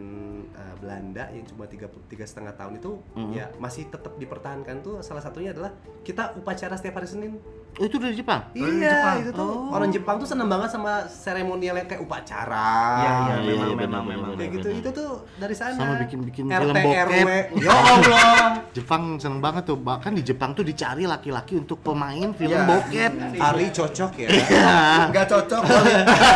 eh, 0.47 0.73
Belanda 0.77 1.29
yang 1.29 1.45
cuma 1.45 1.65
tiga 1.65 1.85
tiga 2.05 2.23
setengah 2.23 2.53
tahun 2.53 2.77
itu 2.77 2.91
Hmm. 3.13 3.31
ya 3.31 3.45
masih 3.57 3.87
tetap 3.87 4.15
dipertahankan 4.15 4.81
tuh 4.81 4.99
salah 5.01 5.21
satunya 5.21 5.51
adalah 5.51 5.71
kita 6.01 6.33
upacara 6.35 6.73
setiap 6.75 6.97
hari 6.97 7.07
Senin 7.07 7.33
Oh 7.75 7.83
itu 7.83 7.99
dari 7.99 8.15
Jepang? 8.15 8.39
Dari 8.55 8.71
Iya, 8.79 8.87
Jepang. 8.87 9.15
itu 9.19 9.31
tuh 9.35 9.51
Oh. 9.51 9.75
orang 9.75 9.91
Jepang 9.91 10.15
tuh 10.15 10.25
seneng 10.25 10.47
banget 10.47 10.71
sama 10.71 11.03
seremonial 11.05 11.75
yang 11.75 11.85
kayak 11.85 12.01
upacara. 12.01 12.71
Iya, 12.95 13.03
iya, 13.03 13.11
Iya, 13.11 13.35
memang, 13.35 13.67
iya, 13.67 13.75
memang, 13.75 14.03
memang. 14.07 14.29
benar. 14.31 14.39
Kayak 14.39 14.51
gitu 14.55 14.69
itu 14.73 14.89
tuh 14.95 15.11
dari 15.35 15.53
sana. 15.53 15.75
Sama 15.75 15.95
bikin-bikin 15.99 16.45
RT, 16.47 16.55
film 16.55 16.75
bokep. 16.77 17.07
RW. 17.11 17.29
Ya 17.67 17.71
Allah. 17.75 18.63
Jepang 18.71 19.03
seneng 19.19 19.41
banget 19.41 19.63
tuh 19.67 19.77
bahkan 19.77 20.13
di 20.13 20.23
Jepang 20.23 20.55
tuh 20.55 20.63
dicari 20.63 21.05
laki-laki 21.05 21.57
untuk 21.57 21.81
pemain 21.81 22.29
film 22.33 22.55
Iya. 22.55 22.65
bokep 22.65 23.13
Ari 23.43 23.67
cocok 23.69 24.13
ya. 24.15 24.29
Nggak 25.11 25.27
cocok. 25.27 25.63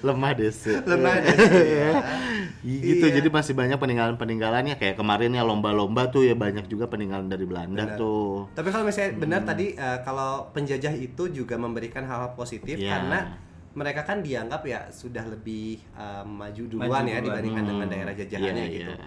lemah 0.00 0.32
deh 0.32 0.52
sih. 0.52 0.76
Lemah 0.80 1.12
deh, 1.16 1.36
ya. 1.74 1.90
Gitu 2.64 3.04
Iya. 3.04 3.14
jadi 3.14 3.28
masih 3.28 3.52
banyak 3.52 3.76
peninggalan 3.76 4.16
peninggalannya 4.16 4.74
kayak 4.74 4.96
kemarin 4.96 5.30
ya 5.30 5.42
lomba-lomba 5.42 6.08
tuh 6.08 6.24
ya 6.24 6.32
banyak 6.34 6.64
juga 6.64 6.88
peninggalan 6.88 7.28
dari 7.28 7.44
Belanda 7.44 7.84
Benar. 7.86 7.98
tuh 7.98 8.48
Tapi 8.50 8.68
kalau 8.68 8.84
misalnya 8.84 9.12
benar 9.14 9.40
tadi 9.44 9.66
eh, 9.70 9.98
kalau 10.00 10.48
penjajah 10.50 10.94
itu 10.94 11.28
juga 11.28 11.54
memberikan 11.54 12.02
hal-hal 12.02 12.32
positif 12.32 12.74
Iya. 12.74 12.88
karena 12.90 13.18
mereka 13.74 14.00
kan 14.02 14.18
dianggap 14.18 14.64
ya 14.64 14.88
sudah 14.88 15.26
lebih 15.26 15.76
eh, 15.92 16.24
maju 16.24 16.62
duluan 16.64 16.88
Maju 16.88 17.04
ya 17.04 17.12
duluan. 17.12 17.24
dibandingkan 17.26 17.64
dengan 17.66 17.82
Hmm. 17.82 17.92
daerah 17.92 18.14
jajahannya 18.14 18.64
Iya, 18.64 18.72
gitu. 18.72 18.92
iya. 18.92 19.06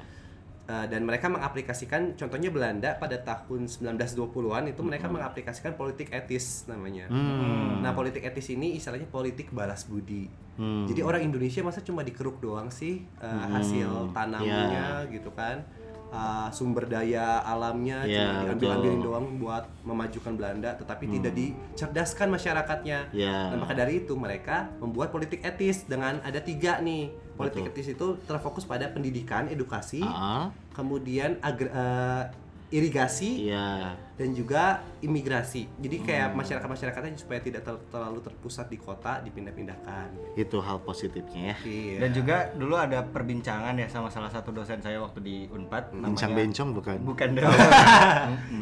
Eh, 0.67 0.85
dan 0.91 1.07
mereka 1.07 1.31
mengaplikasikan 1.31 2.19
contohnya 2.19 2.51
Belanda 2.51 2.99
pada 2.99 3.15
tahun 3.23 3.71
1920-an 3.71 4.67
itu 4.67 4.83
mereka 4.83 5.07
mengaplikasikan 5.07 5.79
politik 5.79 6.11
etis 6.11 6.67
namanya. 6.67 7.07
Hmm. 7.07 7.79
Nah, 7.79 7.95
politik 7.95 8.27
etis 8.27 8.51
ini 8.51 8.75
istilahnya 8.75 9.07
politik 9.07 9.55
balas 9.55 9.87
budi. 9.87 10.27
Hmm. 10.59 10.83
Jadi 10.83 10.99
orang 11.07 11.23
Indonesia 11.23 11.63
masa 11.63 11.79
cuma 11.79 12.03
dikeruk 12.03 12.43
doang 12.43 12.67
sih 12.67 12.99
eh, 12.99 13.45
hasil 13.47 14.11
tanamnya 14.11 15.07
gitu 15.07 15.31
kan. 15.31 15.63
Eh, 16.07 16.49
sumber 16.55 16.87
daya 16.87 17.43
alamnya 17.43 18.07
Ya, 18.07 18.31
cuma 18.31 18.55
diambil-ambilin 18.55 19.01
doang 19.03 19.25
buat 19.43 19.67
memajukan 19.83 20.39
Belanda 20.39 20.71
tetapi 20.79 21.03
tidak 21.03 21.35
dicerdaskan 21.35 22.31
masyarakatnya. 22.31 23.11
Ya. 23.11 23.51
Nah, 23.51 23.59
maka 23.59 23.75
dari 23.75 24.07
itu 24.07 24.15
mereka 24.15 24.71
membuat 24.79 25.11
politik 25.11 25.43
etis 25.43 25.83
dengan 25.83 26.23
ada 26.23 26.39
tiga 26.39 26.79
nih. 26.79 27.11
Politik 27.35 27.67
Betul. 27.67 27.73
etis 27.75 27.87
itu 27.91 28.07
terfokus 28.23 28.63
pada 28.63 28.87
pendidikan, 28.87 29.51
edukasi, 29.51 29.99
Ah, 29.99 30.47
kemudian 30.71 31.43
agr- 31.43 31.69
eh, 31.69 32.23
irigasi 32.67 33.47
Iya. 33.47 33.95
dan 34.13 34.29
juga 34.31 34.63
imigrasi. 34.99 35.71
Jadi 35.77 35.97
kayak 36.01 36.35
masyarakat-masyarakatnya 36.35 37.15
supaya 37.15 37.39
tidak 37.39 37.63
ter- 37.63 37.79
terlalu 37.87 38.19
terpusat 38.19 38.67
di 38.67 38.75
kota 38.75 39.23
dipindah-pindahkan. 39.23 40.35
Itu 40.35 40.59
hal 40.59 40.81
positifnya 40.81 41.53
ya. 41.53 41.57
Iya. 41.63 41.97
Dan 41.97 42.09
juga 42.11 42.35
dulu 42.51 42.75
ada 42.75 42.99
perbincangan 43.01 43.71
ya 43.73 43.87
sama 43.87 44.07
salah 44.07 44.27
satu 44.27 44.51
dosen 44.51 44.77
saya 44.77 44.99
waktu 44.99 45.19
di 45.19 45.35
Unpad 45.47 45.95
Bincang 45.95 46.33
bencong 46.33 46.69
bukan? 46.73 46.97
Bukan 47.01 47.29
dong. 47.37 47.55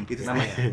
itu 0.06 0.22
namanya, 0.22 0.52
saya. 0.54 0.70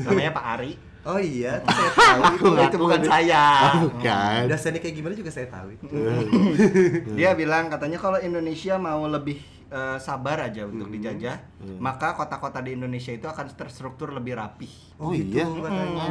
namanya 0.06 0.30
Pak 0.32 0.46
Ari. 0.56 0.72
Oh 1.00 1.16
iya, 1.16 1.56
itu 1.56 1.68
saya 1.72 1.90
tahu. 1.90 2.20
Itu, 2.36 2.48
itu 2.60 2.76
bukan 2.76 3.00
saya. 3.02 3.44
Oh, 3.72 3.88
bukan. 3.88 4.40
Dasarnya 4.46 4.78
kayak 4.78 4.94
gimana 4.94 5.14
juga 5.16 5.32
saya 5.32 5.48
tahu. 5.48 5.72
itu. 5.72 5.84
Dia 7.16 7.32
bilang 7.32 7.66
katanya 7.66 7.96
kalau 7.96 8.20
Indonesia 8.20 8.76
mau 8.76 9.08
lebih 9.08 9.40
eh, 9.70 9.98
sabar 9.98 10.42
aja 10.42 10.66
untuk 10.66 10.86
Hmm. 10.86 10.96
dijajah, 10.96 11.36
maka 11.78 12.12
kota-kota 12.12 12.58
di 12.58 12.74
Indonesia 12.74 13.10
itu 13.10 13.24
akan 13.24 13.46
terstruktur 13.50 14.10
lebih 14.10 14.34
rapih. 14.34 14.70
Oh 14.96 15.10
gitu 15.10 15.30
iya. 15.32 15.46
katanya. 15.46 16.10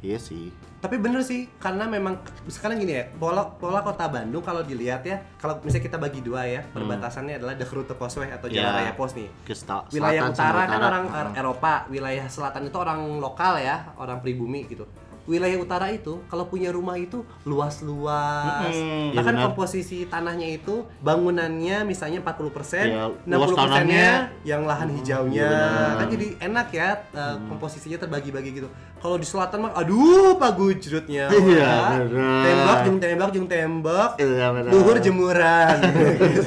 Iya 0.00 0.16
sih. 0.16 0.48
Tapi 0.80 0.96
bener 0.96 1.20
sih, 1.20 1.44
karena 1.54 1.84
memang 1.84 2.16
sekarang 2.46 2.80
gini 2.80 2.96
ya, 2.96 3.04
pola 3.12 3.44
pola 3.52 3.84
kota 3.84 4.08
Bandung 4.08 4.40
kalau 4.40 4.64
dilihat 4.64 5.04
ya, 5.04 5.20
kalau 5.36 5.60
misalnya 5.60 5.84
kita 5.84 6.00
bagi 6.00 6.24
dua 6.24 6.48
ya, 6.48 6.64
perbatasannya 6.66 7.36
adalah 7.36 7.52
The 7.52 7.68
Rute 7.68 7.92
Posway 7.92 8.32
atau 8.32 8.48
Jalan 8.48 8.64
Ya. 8.64 8.78
Raya 8.80 8.92
Pos 8.94 9.12
nih. 9.12 9.28
Ke 9.44 9.52
sta- 9.52 9.84
Wilayah 9.86 10.24
selatan 10.24 10.32
utara 10.32 10.62
kan 10.64 10.80
orang 10.80 11.04
er- 11.12 11.34
Eropa, 11.36 11.84
wilayah 11.86 12.24
selatan 12.26 12.64
itu 12.64 12.76
orang 12.76 12.96
lokal 13.20 13.60
ya, 13.60 13.92
orang 13.94 14.24
pribumi 14.24 14.64
gitu. 14.64 14.88
Wilayah 15.30 15.54
utara 15.56 15.86
itu 15.88 16.18
kalau 16.26 16.42
punya 16.44 16.68
rumah 16.68 16.98
itu 16.98 17.22
luas-luas. 17.44 18.66
Mm-mm. 18.66 19.14
Bahkan 19.14 19.30
Iya, 19.30 19.42
komposisi 19.44 19.98
tanahnya 20.04 20.50
itu 20.50 20.82
bangunannya 20.98 21.84
misalnya 21.84 22.18
40%, 22.18 22.50
Iya, 22.84 23.14
60 23.24 23.30
luas 23.30 23.54
tanahnya. 23.54 24.08
yang 24.42 24.66
lahan 24.66 24.90
hijaunya. 24.90 25.38
iya 25.38 25.46
benar. 25.46 25.94
kan 25.96 26.06
jadi 26.10 26.26
enak 26.42 26.68
ya 26.70 26.88
uh, 27.12 27.36
komposisinya 27.46 27.96
terbagi-bagi 27.96 28.50
gitu. 28.52 28.66
Kalau 28.98 29.16
di 29.16 29.24
selatan 29.24 29.58
mah 29.62 29.72
aduh 29.72 30.34
pak 30.34 30.50
gujrutnya. 30.52 31.30
Iya. 31.40 32.02
Tembak 32.42 32.78
jung 32.84 32.98
tembak 32.98 33.30
jung 33.30 33.46
tembak. 33.46 34.10
Iya, 34.16 34.50
benar. 34.50 34.68
Luhur 34.68 34.98
jemuran. 34.98 35.76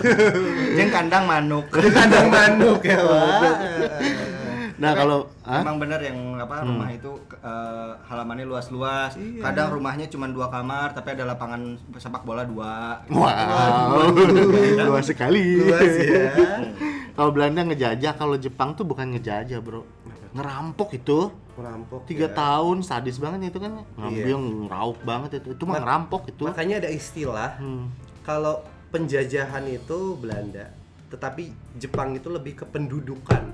Jeng 0.77 0.89
kandang 0.89 1.23
manuk. 1.23 1.65
Kandang 1.71 2.27
manuk 2.27 2.83
ya, 2.83 2.99
Pak. 3.07 3.55
Nah, 4.83 4.91
kalau? 4.91 5.19
Emang 5.41 5.79
bener 5.79 5.99
yang 6.03 6.17
apa 6.35 6.59
rumah 6.61 6.91
itu 6.91 7.07
eh, 7.33 7.91
halamannya 8.03 8.43
luas-luas. 8.43 9.15
Kadang 9.15 9.71
rumahnya 9.71 10.11
cuma 10.11 10.27
dua 10.27 10.51
kamar 10.51 10.91
tapi 10.91 11.15
ada 11.15 11.23
lapangan 11.23 11.61
sepak 11.95 12.21
bola 12.21 12.43
dua. 12.43 12.99
Wow, 13.07 14.11
luas 14.83 15.07
sekali. 15.15 15.63
Luas 15.63 15.87
ya. 15.87 16.35
kalau 17.15 17.31
Belanda 17.31 17.63
ngejajah, 17.63 18.13
kalau 18.13 18.35
Jepang 18.35 18.75
tuh 18.75 18.83
bukan 18.83 19.15
ngejajah, 19.15 19.63
bro. 19.63 19.87
Ngerampok 20.33 20.91
itu. 20.93 21.31
Merampok. 21.53 22.09
Tiga 22.09 22.27
ya. 22.27 22.33
tahun 22.33 22.81
sadis 22.81 23.21
banget 23.21 23.53
itu 23.53 23.61
kan. 23.61 23.85
Ngambil 23.95 24.25
Iya. 24.25 24.37
ngerauk 24.67 24.99
banget 25.05 25.39
itu. 25.39 25.53
Itu 25.53 25.63
mah 25.63 25.79
ngerampok 25.79 26.27
itu. 26.27 26.43
Makanya 26.43 26.81
ada 26.81 26.89
istilah 26.89 27.55
Hmm. 27.55 27.93
kalau 28.25 28.65
penjajahan 28.89 29.61
itu 29.65 30.17
Belanda, 30.17 30.73
tetapi 31.09 31.53
Jepang 31.77 32.13
itu 32.13 32.29
lebih 32.29 32.57
ke 32.57 32.65
pendudukan. 32.65 33.52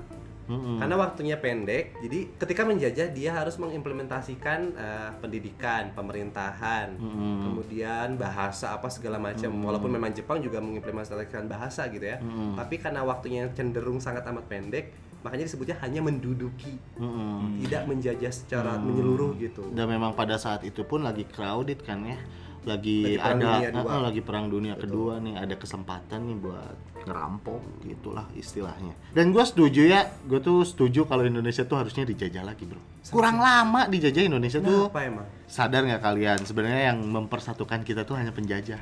Mm-mm. 0.50 0.82
Karena 0.82 0.98
waktunya 0.98 1.38
pendek, 1.38 1.94
jadi 2.02 2.26
ketika 2.34 2.66
menjajah 2.66 3.14
dia 3.14 3.30
harus 3.30 3.54
mengimplementasikan 3.62 4.74
eh, 4.74 5.10
pendidikan, 5.22 5.94
pemerintahan, 5.94 6.98
Mm-mm. 6.98 7.46
kemudian 7.46 8.18
bahasa 8.18 8.74
apa 8.74 8.90
segala 8.90 9.22
macam. 9.22 9.54
Walaupun 9.62 9.94
memang 9.94 10.10
Jepang 10.10 10.42
juga 10.42 10.58
mengimplementasikan 10.58 11.46
bahasa 11.46 11.86
gitu 11.86 12.02
ya, 12.02 12.18
Mm-mm. 12.18 12.58
tapi 12.58 12.82
karena 12.82 13.06
waktunya 13.06 13.46
cenderung 13.54 14.02
sangat 14.02 14.26
amat 14.26 14.50
pendek, 14.50 14.90
makanya 15.22 15.46
disebutnya 15.46 15.76
hanya 15.86 16.02
menduduki, 16.02 16.74
Mm-mm. 16.98 17.62
tidak 17.62 17.86
menjajah 17.86 18.32
secara 18.34 18.74
menyeluruh 18.74 19.38
gitu. 19.38 19.70
Dan 19.70 19.86
memang 19.86 20.18
pada 20.18 20.34
saat 20.34 20.66
itu 20.66 20.82
pun 20.82 21.06
lagi 21.06 21.22
crowded 21.30 21.86
kan 21.86 22.02
ya. 22.02 22.18
Lagi, 22.60 23.16
Lagi 23.16 23.40
ada 23.40 23.72
eh, 23.72 24.00
lagi 24.04 24.20
perang 24.20 24.52
dunia 24.52 24.76
kedua 24.76 25.16
nih, 25.16 25.32
ada 25.32 25.56
kesempatan 25.56 26.28
nih 26.28 26.36
buat 26.36 26.76
ngerampok 27.08 27.88
gitulah 27.88 28.28
istilahnya. 28.36 28.92
Dan 29.16 29.32
gue 29.32 29.40
setuju 29.40 29.88
ya, 29.88 30.04
gue 30.28 30.44
tuh 30.44 30.68
setuju 30.68 31.08
kalau 31.08 31.24
Indonesia 31.24 31.64
tuh 31.64 31.80
harusnya 31.80 32.04
dijajah 32.04 32.44
lagi, 32.44 32.68
Bro. 32.68 32.80
Kurang 33.08 33.40
lama 33.40 33.88
dijajah 33.88 34.28
Indonesia 34.28 34.60
tuh. 34.60 34.92
Apa 34.92 35.08
emang? 35.08 35.24
Sadar 35.48 35.88
nggak 35.88 36.04
kalian 36.04 36.38
sebenarnya 36.44 36.92
yang 36.92 37.00
mempersatukan 37.00 37.80
kita 37.80 38.04
tuh 38.04 38.20
hanya 38.20 38.36
penjajah. 38.36 38.80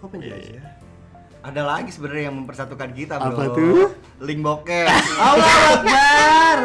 Kok 0.00 0.08
penjajah? 0.08 0.64
Ada 1.44 1.62
lagi 1.62 1.90
sebenarnya 1.92 2.32
yang 2.32 2.36
mempersatukan 2.42 2.88
kita, 2.96 3.20
Bro. 3.20 3.36
Apa 3.36 3.44
tuh? 3.52 3.92
Link 4.24 4.40
bokep. 4.40 4.88
Allah 5.28 5.56
Akbar! 5.76 6.58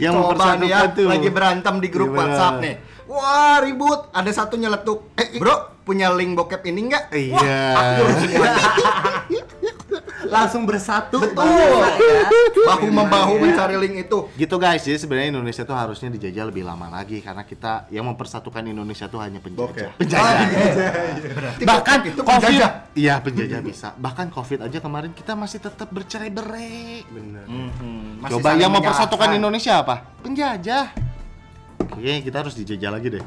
Yang 0.00 0.14
Coba 0.16 0.22
mempersatukan 0.32 0.70
ya, 0.70 0.94
tuh. 0.96 1.08
lagi 1.10 1.28
berantem 1.28 1.74
di 1.82 1.88
grup 1.92 2.14
Gimana? 2.14 2.22
WhatsApp 2.30 2.54
nih. 2.62 2.74
Wah, 3.10 3.58
ribut. 3.58 4.06
Ada 4.14 4.30
satu 4.30 4.54
nyeletuk. 4.54 5.10
Eh, 5.18 5.34
bro, 5.42 5.82
punya 5.82 6.14
link 6.14 6.38
bokep 6.38 6.62
ini 6.70 6.86
enggak? 6.86 7.10
Iya. 7.10 7.74
Langsung 10.30 10.62
bersatu. 10.62 11.18
Betul. 11.18 11.34
bangsa 11.34 11.66
ya. 11.90 12.22
Bahu 12.70 12.86
membahu 12.86 13.34
ya. 13.34 13.40
mencari 13.42 13.74
link 13.82 14.06
itu. 14.06 14.30
Gitu 14.38 14.54
guys, 14.62 14.86
jadi 14.86 14.94
sebenarnya 14.94 15.34
Indonesia 15.34 15.66
tuh 15.66 15.74
harusnya 15.74 16.06
dijajah 16.14 16.54
lebih 16.54 16.62
lama 16.62 16.86
lagi 16.86 17.18
karena 17.18 17.42
kita 17.42 17.90
yang 17.90 18.06
mempersatukan 18.06 18.62
Indonesia 18.62 19.10
tuh 19.10 19.18
hanya 19.18 19.42
penjajah. 19.42 19.90
Penjajah. 20.00 20.46
Berarti 21.34 21.62
Bahkan 21.66 21.98
bokep 21.98 22.10
itu 22.14 22.20
COVID, 22.22 22.46
penjajah. 22.46 22.70
iya 22.94 23.14
penjajah 23.18 23.58
bisa. 23.58 23.88
Bahkan 23.98 24.30
COVID 24.30 24.70
aja 24.70 24.78
kemarin 24.78 25.10
kita 25.10 25.34
masih 25.34 25.58
tetap 25.58 25.90
bercerai-berai. 25.90 27.10
Bener. 27.10 27.44
Mhm, 27.50 28.22
masih 28.22 28.38
Coba 28.38 28.54
yang 28.54 28.70
mempersatukan. 28.70 29.34
Indonesia 29.34 29.82
apa? 29.82 30.06
Penjajah. 30.22 31.09
Oke, 31.82 32.20
kita 32.20 32.36
harus 32.38 32.54
dijajah 32.54 32.90
lagi 32.90 33.08
deh. 33.10 33.24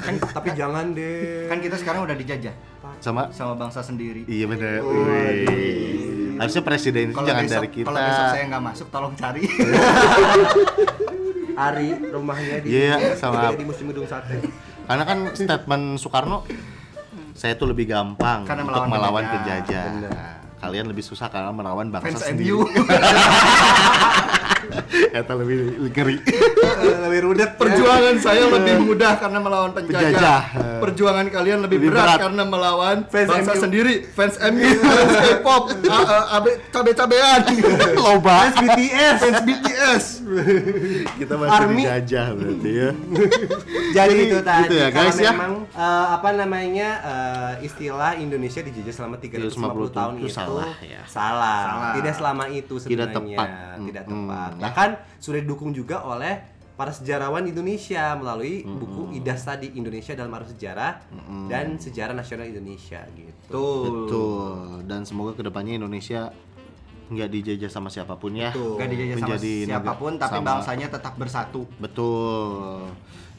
Kan, 0.00 0.14
tapi 0.20 0.48
jangan 0.52 0.92
deh. 0.92 1.46
Kan 1.46 1.58
kita 1.58 1.76
sekarang 1.76 2.04
udah 2.04 2.12
dijajah 2.12 2.52
Sama 2.98 3.28
sama 3.30 3.54
bangsa 3.54 3.80
sendiri. 3.80 4.24
Iya 4.24 4.44
bener. 4.46 4.80
Wih. 4.80 6.36
Harusnya 6.36 6.62
presiden 6.62 7.10
itu 7.10 7.20
jangan 7.20 7.44
besok, 7.44 7.54
dari 7.54 7.68
kita. 7.70 7.86
kalau 7.86 8.00
besok 8.02 8.26
saya 8.28 8.44
nggak 8.46 8.64
masuk, 8.64 8.86
tolong 8.90 9.14
cari. 9.14 9.42
Ari 11.56 12.10
rumahnya 12.10 12.56
di 12.60 12.68
Iya, 12.68 13.14
sama- 13.14 13.54
di 13.54 13.62
musim 13.62 13.86
gedung 13.88 14.04
sate. 14.04 14.42
Karena 14.84 15.04
kan 15.06 15.18
statement 15.32 15.84
Soekarno 15.96 16.42
saya 17.32 17.54
tuh 17.54 17.66
lebih 17.66 17.86
gampang 17.86 18.42
Karena 18.44 18.62
untuk 18.64 18.84
melawan 18.84 19.24
penjajah. 19.24 19.86
kalian 20.56 20.88
lebih 20.88 21.04
susah 21.04 21.28
karena 21.28 21.52
melawan 21.52 21.92
bangsa 21.92 22.08
Fans 22.10 22.24
sendiri. 22.24 22.56
Eta 25.18 25.32
lebih 25.34 25.56
ngeri. 25.90 26.16
Lebih 27.04 27.20
rudet. 27.24 27.50
Perjuangan 27.60 28.16
saya 28.18 28.46
lebih 28.48 28.74
mudah 28.82 29.12
karena 29.16 29.38
melawan 29.38 29.70
penjajah. 29.72 30.00
Penjajah. 30.00 30.40
Perjuangan 30.80 31.26
kalian 31.28 31.58
lebih, 31.62 31.78
Lebih 31.80 31.90
berat, 31.90 32.06
berat. 32.06 32.18
karena 32.20 32.42
melawan 32.44 32.96
Fans 33.08 33.28
bangsa 33.28 33.52
MU. 33.54 33.62
sendiri, 33.62 33.94
fans 34.06 34.36
MU, 34.38 34.70
fans 34.78 35.14
K-pop, 35.16 35.62
cabe-cabean, 36.74 37.40
Loba. 37.96 38.36
Fans 38.46 38.56
BTS. 38.60 39.18
fans 39.20 39.40
BTS. 39.42 40.04
Kita 41.16 41.34
masih 41.36 41.52
Army. 41.54 41.82
dijajah 41.82 42.26
berarti 42.34 42.70
ya. 42.72 42.90
Jadi 43.92 44.14
itu 44.20 44.38
tadi 44.40 44.62
gitu 44.64 44.74
ya, 44.76 44.88
guys, 44.90 45.16
ya. 45.16 45.30
memang 45.32 45.52
eh, 45.68 46.06
apa 46.10 46.28
namanya 46.32 46.88
eh, 47.02 47.66
istilah 47.66 48.16
Indonesia 48.16 48.60
dijajah 48.60 48.94
selama 48.94 49.16
350 49.18 49.54
tahun 49.90 50.12
itu 50.16 50.26
itu 50.26 50.34
salah, 50.34 50.72
ya. 50.80 51.00
salah. 51.04 51.60
Salah. 51.64 51.92
Tidak 51.94 52.14
selama 52.14 52.44
itu 52.48 52.74
Tidak 52.76 53.08
sebenarnya. 53.08 53.36
tepat. 53.36 53.48
Tidak 53.80 54.04
tepat. 54.04 54.50
Ya. 54.50 54.62
Bahkan 54.64 54.83
sudah 55.16 55.38
didukung 55.40 55.70
juga 55.70 56.02
oleh 56.02 56.40
para 56.74 56.90
sejarawan 56.90 57.46
Indonesia 57.46 58.18
melalui 58.18 58.66
buku 58.66 59.14
IDAS 59.14 59.46
tadi 59.46 59.70
Indonesia 59.72 60.10
dalam 60.12 60.34
arus 60.34 60.50
sejarah 60.52 61.06
dan 61.46 61.78
sejarah 61.78 62.10
nasional 62.12 62.50
Indonesia 62.50 62.98
gitu. 63.14 63.62
Betul. 64.10 64.82
Dan 64.82 65.06
semoga 65.06 65.38
ke 65.38 65.42
depannya 65.46 65.78
Indonesia 65.78 66.34
nggak 67.04 67.28
dijajah 67.30 67.70
sama 67.70 67.92
siapa 67.92 68.16
pun 68.16 68.34
ya. 68.34 68.50
Betul. 68.50 68.74
Gak 68.74 68.88
dijajah 68.90 69.16
sama 69.20 69.36
siapa 69.38 69.92
pun, 69.94 70.12
tapi 70.16 70.34
sama- 70.34 70.48
bangsanya 70.50 70.88
tetap 70.90 71.14
bersatu. 71.14 71.62
Betul. 71.78 72.90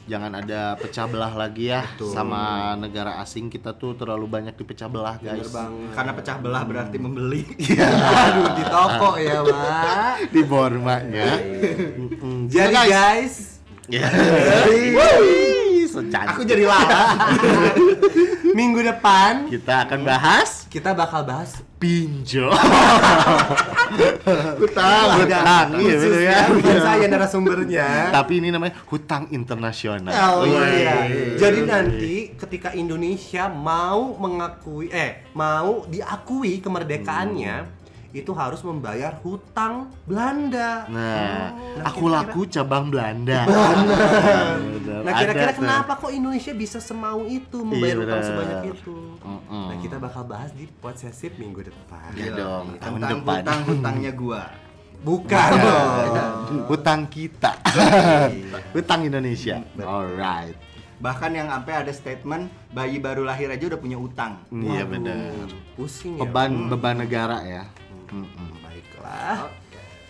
Jangan 0.06 0.32
ada 0.38 0.78
pecah 0.78 1.10
belah 1.10 1.34
lagi 1.34 1.66
ya 1.66 1.82
Betul. 1.82 2.14
sama 2.14 2.72
negara 2.78 3.18
asing 3.18 3.50
kita 3.50 3.74
tuh 3.74 3.98
terlalu 3.98 4.30
banyak 4.30 4.54
dipecah 4.54 4.86
belah 4.86 5.18
Bener 5.18 5.42
guys. 5.42 5.50
banget. 5.50 5.90
Karena 5.92 6.12
pecah 6.14 6.36
belah 6.38 6.62
berarti 6.62 6.96
membeli. 6.96 7.42
Aduh 8.22 8.48
di 8.54 8.64
toko 8.64 9.10
ya, 9.18 9.42
Pak. 9.42 10.14
Di 10.30 10.40
Bormanya. 10.46 11.30
Mm-mm. 11.98 12.46
Jadi 12.46 12.74
guys, 12.86 13.58
Ya. 13.86 14.10
Wih, 15.96 16.04
so 16.04 16.12
cantik. 16.12 16.36
Aku 16.36 16.42
jadi 16.44 16.68
lara. 16.68 17.16
minggu 18.56 18.80
depan 18.80 19.52
Kita 19.52 19.84
akan 19.84 20.00
bahas 20.00 20.64
kita 20.72 20.96
bakal 20.96 21.24
bahas 21.24 21.60
pinjol. 21.76 22.52
Utang. 24.64 25.08
Hutang, 25.24 25.66
iya 25.76 25.94
betul 26.00 26.20
ya. 26.20 26.28
ya, 26.28 26.40
bukan 26.52 26.78
saya 26.80 27.06
narasumbernya. 27.08 27.88
Tapi 28.12 28.32
ini 28.40 28.48
namanya 28.52 28.74
hutang 28.88 29.28
internasional. 29.32 30.40
Oh 30.40 30.44
iya. 30.44 31.08
Jadi 31.36 31.60
nanti 31.64 32.14
ketika 32.36 32.72
Indonesia 32.76 33.48
mau 33.48 34.16
mengakui 34.20 34.92
eh 34.92 35.24
mau 35.36 35.84
diakui 35.88 36.60
kemerdekaannya, 36.60 37.54
itu 38.16 38.32
harus 38.32 38.60
membayar 38.60 39.12
hutang 39.20 39.92
Belanda. 40.02 40.88
Nah, 40.88 41.52
Nah, 41.76 41.84
aku 41.84 42.08
kira-kira- 42.08 42.24
laku 42.24 42.40
cabang 42.48 42.84
Belanda. 42.88 43.40
Nah 44.96 45.12
kira-kira 45.14 45.52
kenapa 45.52 45.92
kok 45.94 46.10
Indonesia 46.10 46.50
bisa 46.50 46.78
semau 46.80 47.22
itu 47.24 47.60
membayar 47.60 47.94
Iya, 47.94 48.00
hutang 48.00 48.16
bener. 48.16 48.26
sebanyak 48.26 48.60
itu? 48.72 48.96
Mm-mm. 49.20 49.64
Nah 49.68 49.76
kita 49.78 49.96
bakal 49.98 50.22
bahas 50.24 50.50
di 50.50 50.66
podsesif 50.72 51.36
minggu 51.36 51.62
depan. 51.62 52.10
Iya 52.12 52.30
dong, 52.32 52.66
tahun 52.74 52.94
Tentang 52.96 53.18
depan. 53.20 53.36
hutang 53.36 53.60
hutangnya 53.66 54.12
gua. 54.12 54.42
Bukan 54.96 55.50
dong. 55.54 56.40
Hutang 56.72 57.00
kita. 57.06 57.52
Hutang 58.72 59.04
Indonesia. 59.04 59.60
Alright. 59.76 60.56
Bahkan 60.96 61.30
yang 61.30 61.48
sampai 61.48 61.74
ada 61.76 61.92
statement 61.92 62.44
bayi 62.72 62.96
baru 62.96 63.20
lahir 63.22 63.46
aja 63.46 63.68
udah 63.68 63.76
punya 63.76 63.94
utang. 63.94 64.40
Iya 64.48 64.82
benar. 64.82 65.52
Pusing 65.76 66.16
ya. 66.16 66.24
Beban 66.24 66.66
beban 66.66 66.96
negara 66.96 67.44
ya. 67.44 67.68
Mm-mm. 68.10 68.48
Baiklah. 68.62 69.50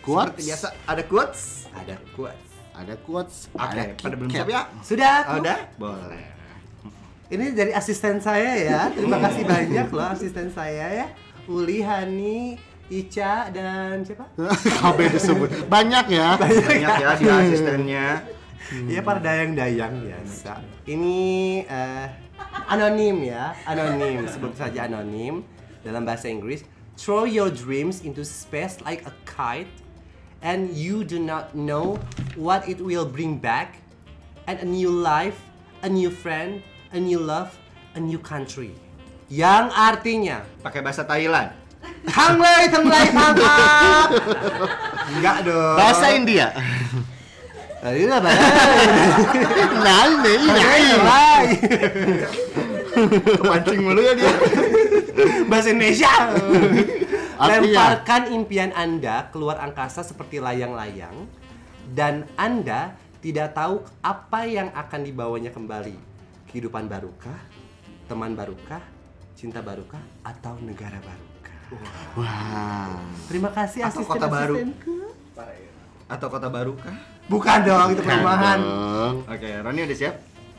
Quotes? 0.02 0.38
Seperti 0.38 0.42
biasa 0.46 0.66
ada 0.87 1.02
quotes. 1.02 1.42
Ada 1.74 1.94
kuat. 2.14 2.37
Ada 2.76 2.94
quotes. 3.02 3.37
Oke, 3.56 3.64
ada 3.64 3.82
pada 3.98 4.14
belum 4.14 4.30
siap 4.30 4.48
ya? 4.48 4.62
Sudah. 4.85 5.16
Oh, 5.26 5.32
aku? 5.35 5.40
udah? 5.42 5.59
Boleh. 5.80 6.24
Ini 7.26 7.44
dari 7.59 7.72
asisten 7.74 8.22
saya 8.22 8.52
ya. 8.54 8.80
Terima 8.94 9.18
kasih 9.18 9.42
banyak 9.42 9.88
loh 9.90 10.06
asisten 10.06 10.46
saya 10.54 10.87
ya. 10.94 11.06
Uli, 11.50 11.82
Hani, 11.82 12.54
Ica 12.87 13.50
dan 13.50 14.06
siapa? 14.06 14.30
KB 14.78 14.98
disebut. 15.11 15.66
Banyak 15.66 16.06
ya. 16.06 16.38
Banyak 16.42 16.94
ya 17.02 17.09
dia 17.18 17.35
asistennya. 17.42 18.06
Iya 18.66 18.98
para 19.06 19.22
dayang-dayang 19.22 19.94
biasa. 20.02 20.59
Ini 20.90 21.18
eh, 21.70 22.06
anonim 22.66 23.22
ya, 23.22 23.54
anonim 23.62 24.26
sebut 24.26 24.59
saja 24.59 24.90
anonim 24.90 25.46
dalam 25.87 26.02
bahasa 26.02 26.26
Inggris. 26.26 26.66
Throw 26.96 27.28
your 27.28 27.52
dreams 27.52 28.00
into 28.02 28.24
space 28.24 28.80
like 28.80 29.04
a 29.04 29.12
kite, 29.28 29.68
and 30.40 30.72
you 30.72 31.04
do 31.04 31.20
not 31.20 31.52
know 31.52 32.00
what 32.40 32.64
it 32.64 32.80
will 32.80 33.04
bring 33.04 33.37
back, 33.37 33.85
and 34.48 34.56
a 34.59 34.64
new 34.64 34.88
life, 34.88 35.37
a 35.85 35.88
new 35.92 36.09
friend, 36.09 36.64
a 36.90 36.98
new 36.98 37.20
love, 37.20 37.52
a 37.94 38.00
new 38.00 38.16
country. 38.16 38.72
Yang 39.28 39.76
artinya 39.76 40.38
Pakai 40.64 40.80
bahasa 40.80 41.04
Thailand. 41.04 41.52
Hang 42.09 42.40
Lei 42.40 42.64
Teng 42.72 42.88
Lei 42.88 43.06
Hang 43.12 43.37
Hap. 43.44 44.09
Enggak 45.12 45.37
dong. 45.44 45.76
Bahasa 45.76 46.06
India. 46.16 46.48
Tadi 47.76 48.09
udah 48.09 48.18
bahasa. 48.24 48.46
Nah, 49.85 50.02
ini, 50.11 50.32
Lei. 50.48 51.46
Kepancing 53.37 53.80
mulu 53.85 54.00
ya 54.00 54.16
dia. 54.16 54.32
bahasa 55.50 55.68
Indonesia. 55.72 56.09
Artinya? 57.37 57.61
Lemparkan 57.61 58.22
impian 58.33 58.72
Anda 58.72 59.29
keluar 59.29 59.61
angkasa 59.61 60.00
seperti 60.00 60.40
layang-layang 60.40 61.29
dan 61.92 62.24
Anda 62.40 62.96
tidak 63.20 63.52
tahu 63.52 63.85
apa 64.00 64.48
yang 64.48 64.72
akan 64.72 65.00
dibawanya 65.05 65.52
kembali. 65.52 65.96
Kehidupan 66.48 66.88
barukah? 66.88 67.37
Teman 68.09 68.33
barukah? 68.33 68.81
Cinta 69.37 69.61
barukah? 69.61 70.00
Atau 70.24 70.57
negara 70.64 70.96
barukah? 71.02 71.59
Wah. 72.16 72.96
Terima 73.29 73.50
kasih 73.52 73.85
Atau 73.85 74.00
asisten 74.00 74.16
kota 74.16 74.26
baru. 74.31 74.55
Atau 76.07 76.26
kota 76.31 76.48
baru 76.48 76.72
kah? 76.79 76.96
Bukan 77.26 77.59
dong, 77.66 77.88
itu 77.92 78.02
perumahan. 78.07 78.61
Oke, 79.26 79.50
Roni 79.61 79.81
udah 79.85 79.98
siap? 79.98 80.14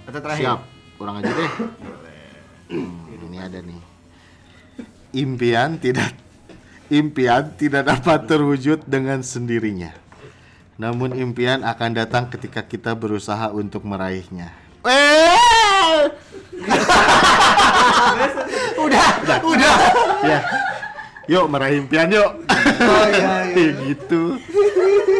Atau 0.05 0.19
terakhir? 0.19 0.43
Siap. 0.43 0.59
Kurang 0.99 1.15
aja 1.23 1.31
deh. 1.31 1.51
Hmm, 2.67 3.07
ini 3.07 3.37
ada 3.39 3.59
nih. 3.63 3.96
Impian 5.17 5.81
tidak 5.81 6.13
impian 6.93 7.49
tidak 7.57 7.89
dapat 7.89 8.29
terwujud 8.29 8.85
dengan 8.85 9.25
sendirinya. 9.25 9.89
Namun 10.77 11.17
impian 11.17 11.65
akan 11.65 11.97
datang 11.97 12.29
ketika 12.29 12.61
kita 12.61 12.93
berusaha 12.93 13.49
untuk 13.49 13.81
meraihnya. 13.81 14.53
Eh! 14.85 16.05
Udah, 18.77 19.09
udah. 19.43 19.75
Ya. 20.21 20.39
Yuk 21.27 21.45
meraih 21.51 21.83
impian 21.83 22.07
yuk. 22.07 22.39
Oh 22.47 23.05
iya, 23.11 23.51
iya. 23.51 23.71
gitu. 23.91 24.39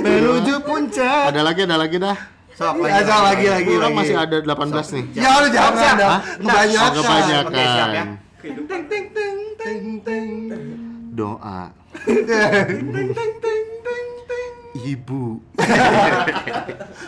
Menuju 0.05 0.63
puncak. 0.63 1.35
Ada 1.35 1.41
lagi, 1.43 1.67
ada 1.67 1.75
lagi 1.75 1.99
dah. 1.99 2.15
Sok 2.55 2.87
Ya, 2.87 3.03
sok, 3.05 3.21
lagi, 3.27 3.45
lagi, 3.51 3.71
Orang 3.75 3.91
lagi. 3.91 3.99
masih 4.07 4.15
ada 4.15 4.37
18 4.39 4.95
nih. 4.95 5.03
Ya 5.19 5.29
udah 5.35 5.51
jangan 5.51 5.93
dong. 5.99 6.09
Hah? 6.09 6.21
Kebanyakan. 6.95 8.07
Kebanyakan. 8.37 8.53
Oke, 8.53 8.53
siap. 8.53 8.69
Ting, 8.69 8.85
ting, 8.85 9.07
ting, 9.09 9.37
ting, 9.57 9.85
ting. 10.05 10.27
Doa. 11.17 11.73
Ibu. 14.77 15.41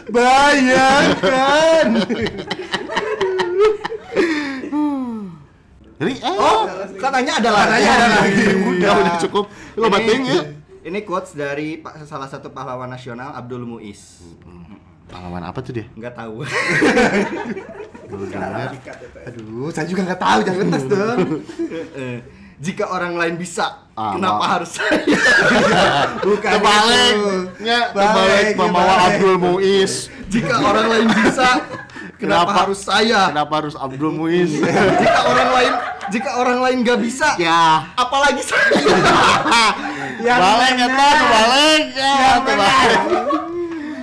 Bayangkan. 0.09 1.87
Ri, 5.99 6.15
eh. 6.15 6.31
Oh, 6.39 6.63
katanya 6.97 7.37
ada 7.37 7.49
lagi. 7.53 7.69
Katanya 7.69 7.91
ada 7.91 8.07
lagi. 8.23 8.45
udah, 8.55 8.91
udah 8.97 9.15
cukup. 9.21 9.45
Lo 9.77 9.85
bating 9.93 10.23
ya. 10.25 10.41
Ini 10.79 11.03
quotes 11.05 11.37
dari 11.37 11.83
salah 12.07 12.25
satu 12.25 12.49
pahlawan 12.49 12.89
nasional 12.89 13.35
Abdul 13.37 13.67
Muiz. 13.67 14.23
Pengalaman 15.05 15.45
apa 15.45 15.59
tuh 15.61 15.77
dia? 15.77 15.85
Enggak 15.93 16.17
tahu. 16.17 16.41
Baru 18.09 18.23
dengar. 18.25 18.73
Aduh, 19.23 19.69
saya 19.69 19.85
juga 19.85 20.01
nggak 20.03 20.17
tahu, 20.19 20.39
jangan 20.41 20.59
ngetes 20.65 20.85
dong. 20.91 21.19
Eh, 21.95 22.17
Jika 22.59 22.91
orang 22.91 23.15
lain 23.15 23.39
bisa, 23.39 23.87
Ah, 23.95 24.15
kenapa 24.15 24.35
mau. 24.37 24.51
harus 24.51 24.71
saya? 24.73 24.99
Bukan 26.27 26.51
Kebalik, 26.51 27.13
itu. 27.15 27.35
ya, 27.61 27.79
Balik, 27.89 27.95
kebalik 27.95 28.47
ya, 28.47 28.57
membawa. 28.57 28.93
Abdul 29.05 29.35
Muiz. 29.37 29.93
Jika 30.27 30.55
orang 30.59 30.87
lain 30.87 31.07
bisa, 31.13 31.49
kenapa, 32.15 32.19
Kenapa? 32.19 32.51
harus 32.57 32.79
saya? 32.79 33.21
Kenapa 33.31 33.53
harus 33.55 33.75
Abdul 33.75 34.11
Muiz? 34.11 34.51
jika 34.59 35.19
orang 35.25 35.49
lain 35.51 35.73
jika 36.09 36.29
orang 36.35 36.59
lain 36.59 36.77
nggak 36.81 36.99
bisa, 36.99 37.37
ya. 37.37 37.85
apalagi 37.93 38.41
saya? 38.41 38.81
Yang 40.19 40.39
balik 40.47 40.73
ya 40.75 40.87
balik 40.89 41.83
ya, 41.93 42.13
balik. 42.41 42.99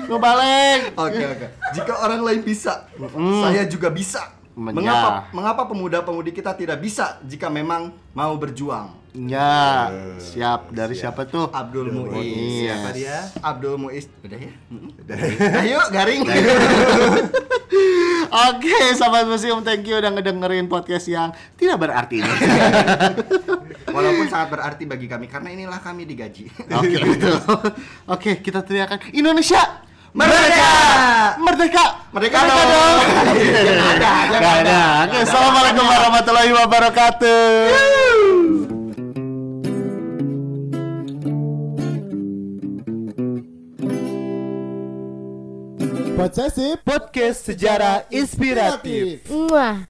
Lu 0.07 0.17
balik. 0.17 0.81
Oke 0.95 1.23
oke. 1.27 1.47
Jika 1.73 1.93
orang 1.99 2.23
lain 2.23 2.43
bisa, 2.43 2.87
saya 3.43 3.67
juga 3.67 3.91
bisa. 3.91 4.35
Men- 4.57 4.73
Mengapa 4.73 5.09
ya. 5.09 5.21
mengapa 5.37 5.63
pemuda-pemudi 5.69 6.33
kita 6.33 6.57
tidak 6.57 6.81
bisa 6.81 7.21
jika 7.23 7.53
memang 7.53 7.93
mau 8.17 8.33
berjuang? 8.37 8.89
Ya, 9.13 9.89
siap. 10.17 10.73
Dari 10.73 10.93
siapa 10.93 11.25
tuh? 11.25 11.49
Abdul 11.49 11.89
Muiz. 11.89 12.13
Muiz. 12.13 12.65
Siapa 12.65 12.89
dia? 12.93 13.17
Abdul 13.41 13.77
Muiz. 13.77 14.09
Udah 14.21 14.37
ya? 14.37 14.53
Ayo 15.61 15.81
garing. 15.89 16.25
Oke, 18.49 18.77
sahabat 18.93 19.25
museum, 19.25 19.61
thank 19.61 19.85
you 19.85 19.97
udah 19.97 20.11
ngedengerin 20.11 20.67
podcast 20.67 21.07
yang 21.07 21.33
tidak 21.57 21.77
berarti 21.79 22.21
ini. 22.21 22.33
Walaupun 23.97 24.27
sangat 24.27 24.49
berarti 24.51 24.85
bagi 24.85 25.07
kami 25.07 25.29
karena 25.29 25.49
inilah 25.49 25.81
kami 25.81 26.05
digaji. 26.05 26.49
Oke, 26.69 26.97
betul. 26.97 27.37
Oke, 28.09 28.31
kita 28.41 28.61
teriakan 28.61 29.01
Indonesia 29.13 29.85
Merdeka! 30.17 30.73
Merdeka! 31.37 31.85
Merdeka 32.09 32.39
dong. 32.49 32.97
Jangan 33.37 33.85
ada, 34.01 34.13
jangan 34.33 34.55
ada. 34.65 34.81
Oke, 35.05 35.19
assalamualaikum 35.29 35.85
warahmatullahi 35.85 36.53
wabarakatuh. 36.57 37.45
Posesif 46.17 46.81
Podcast 46.81 47.45
sejarah 47.45 48.09
inspiratif. 48.09 49.29
Muah. 49.29 49.85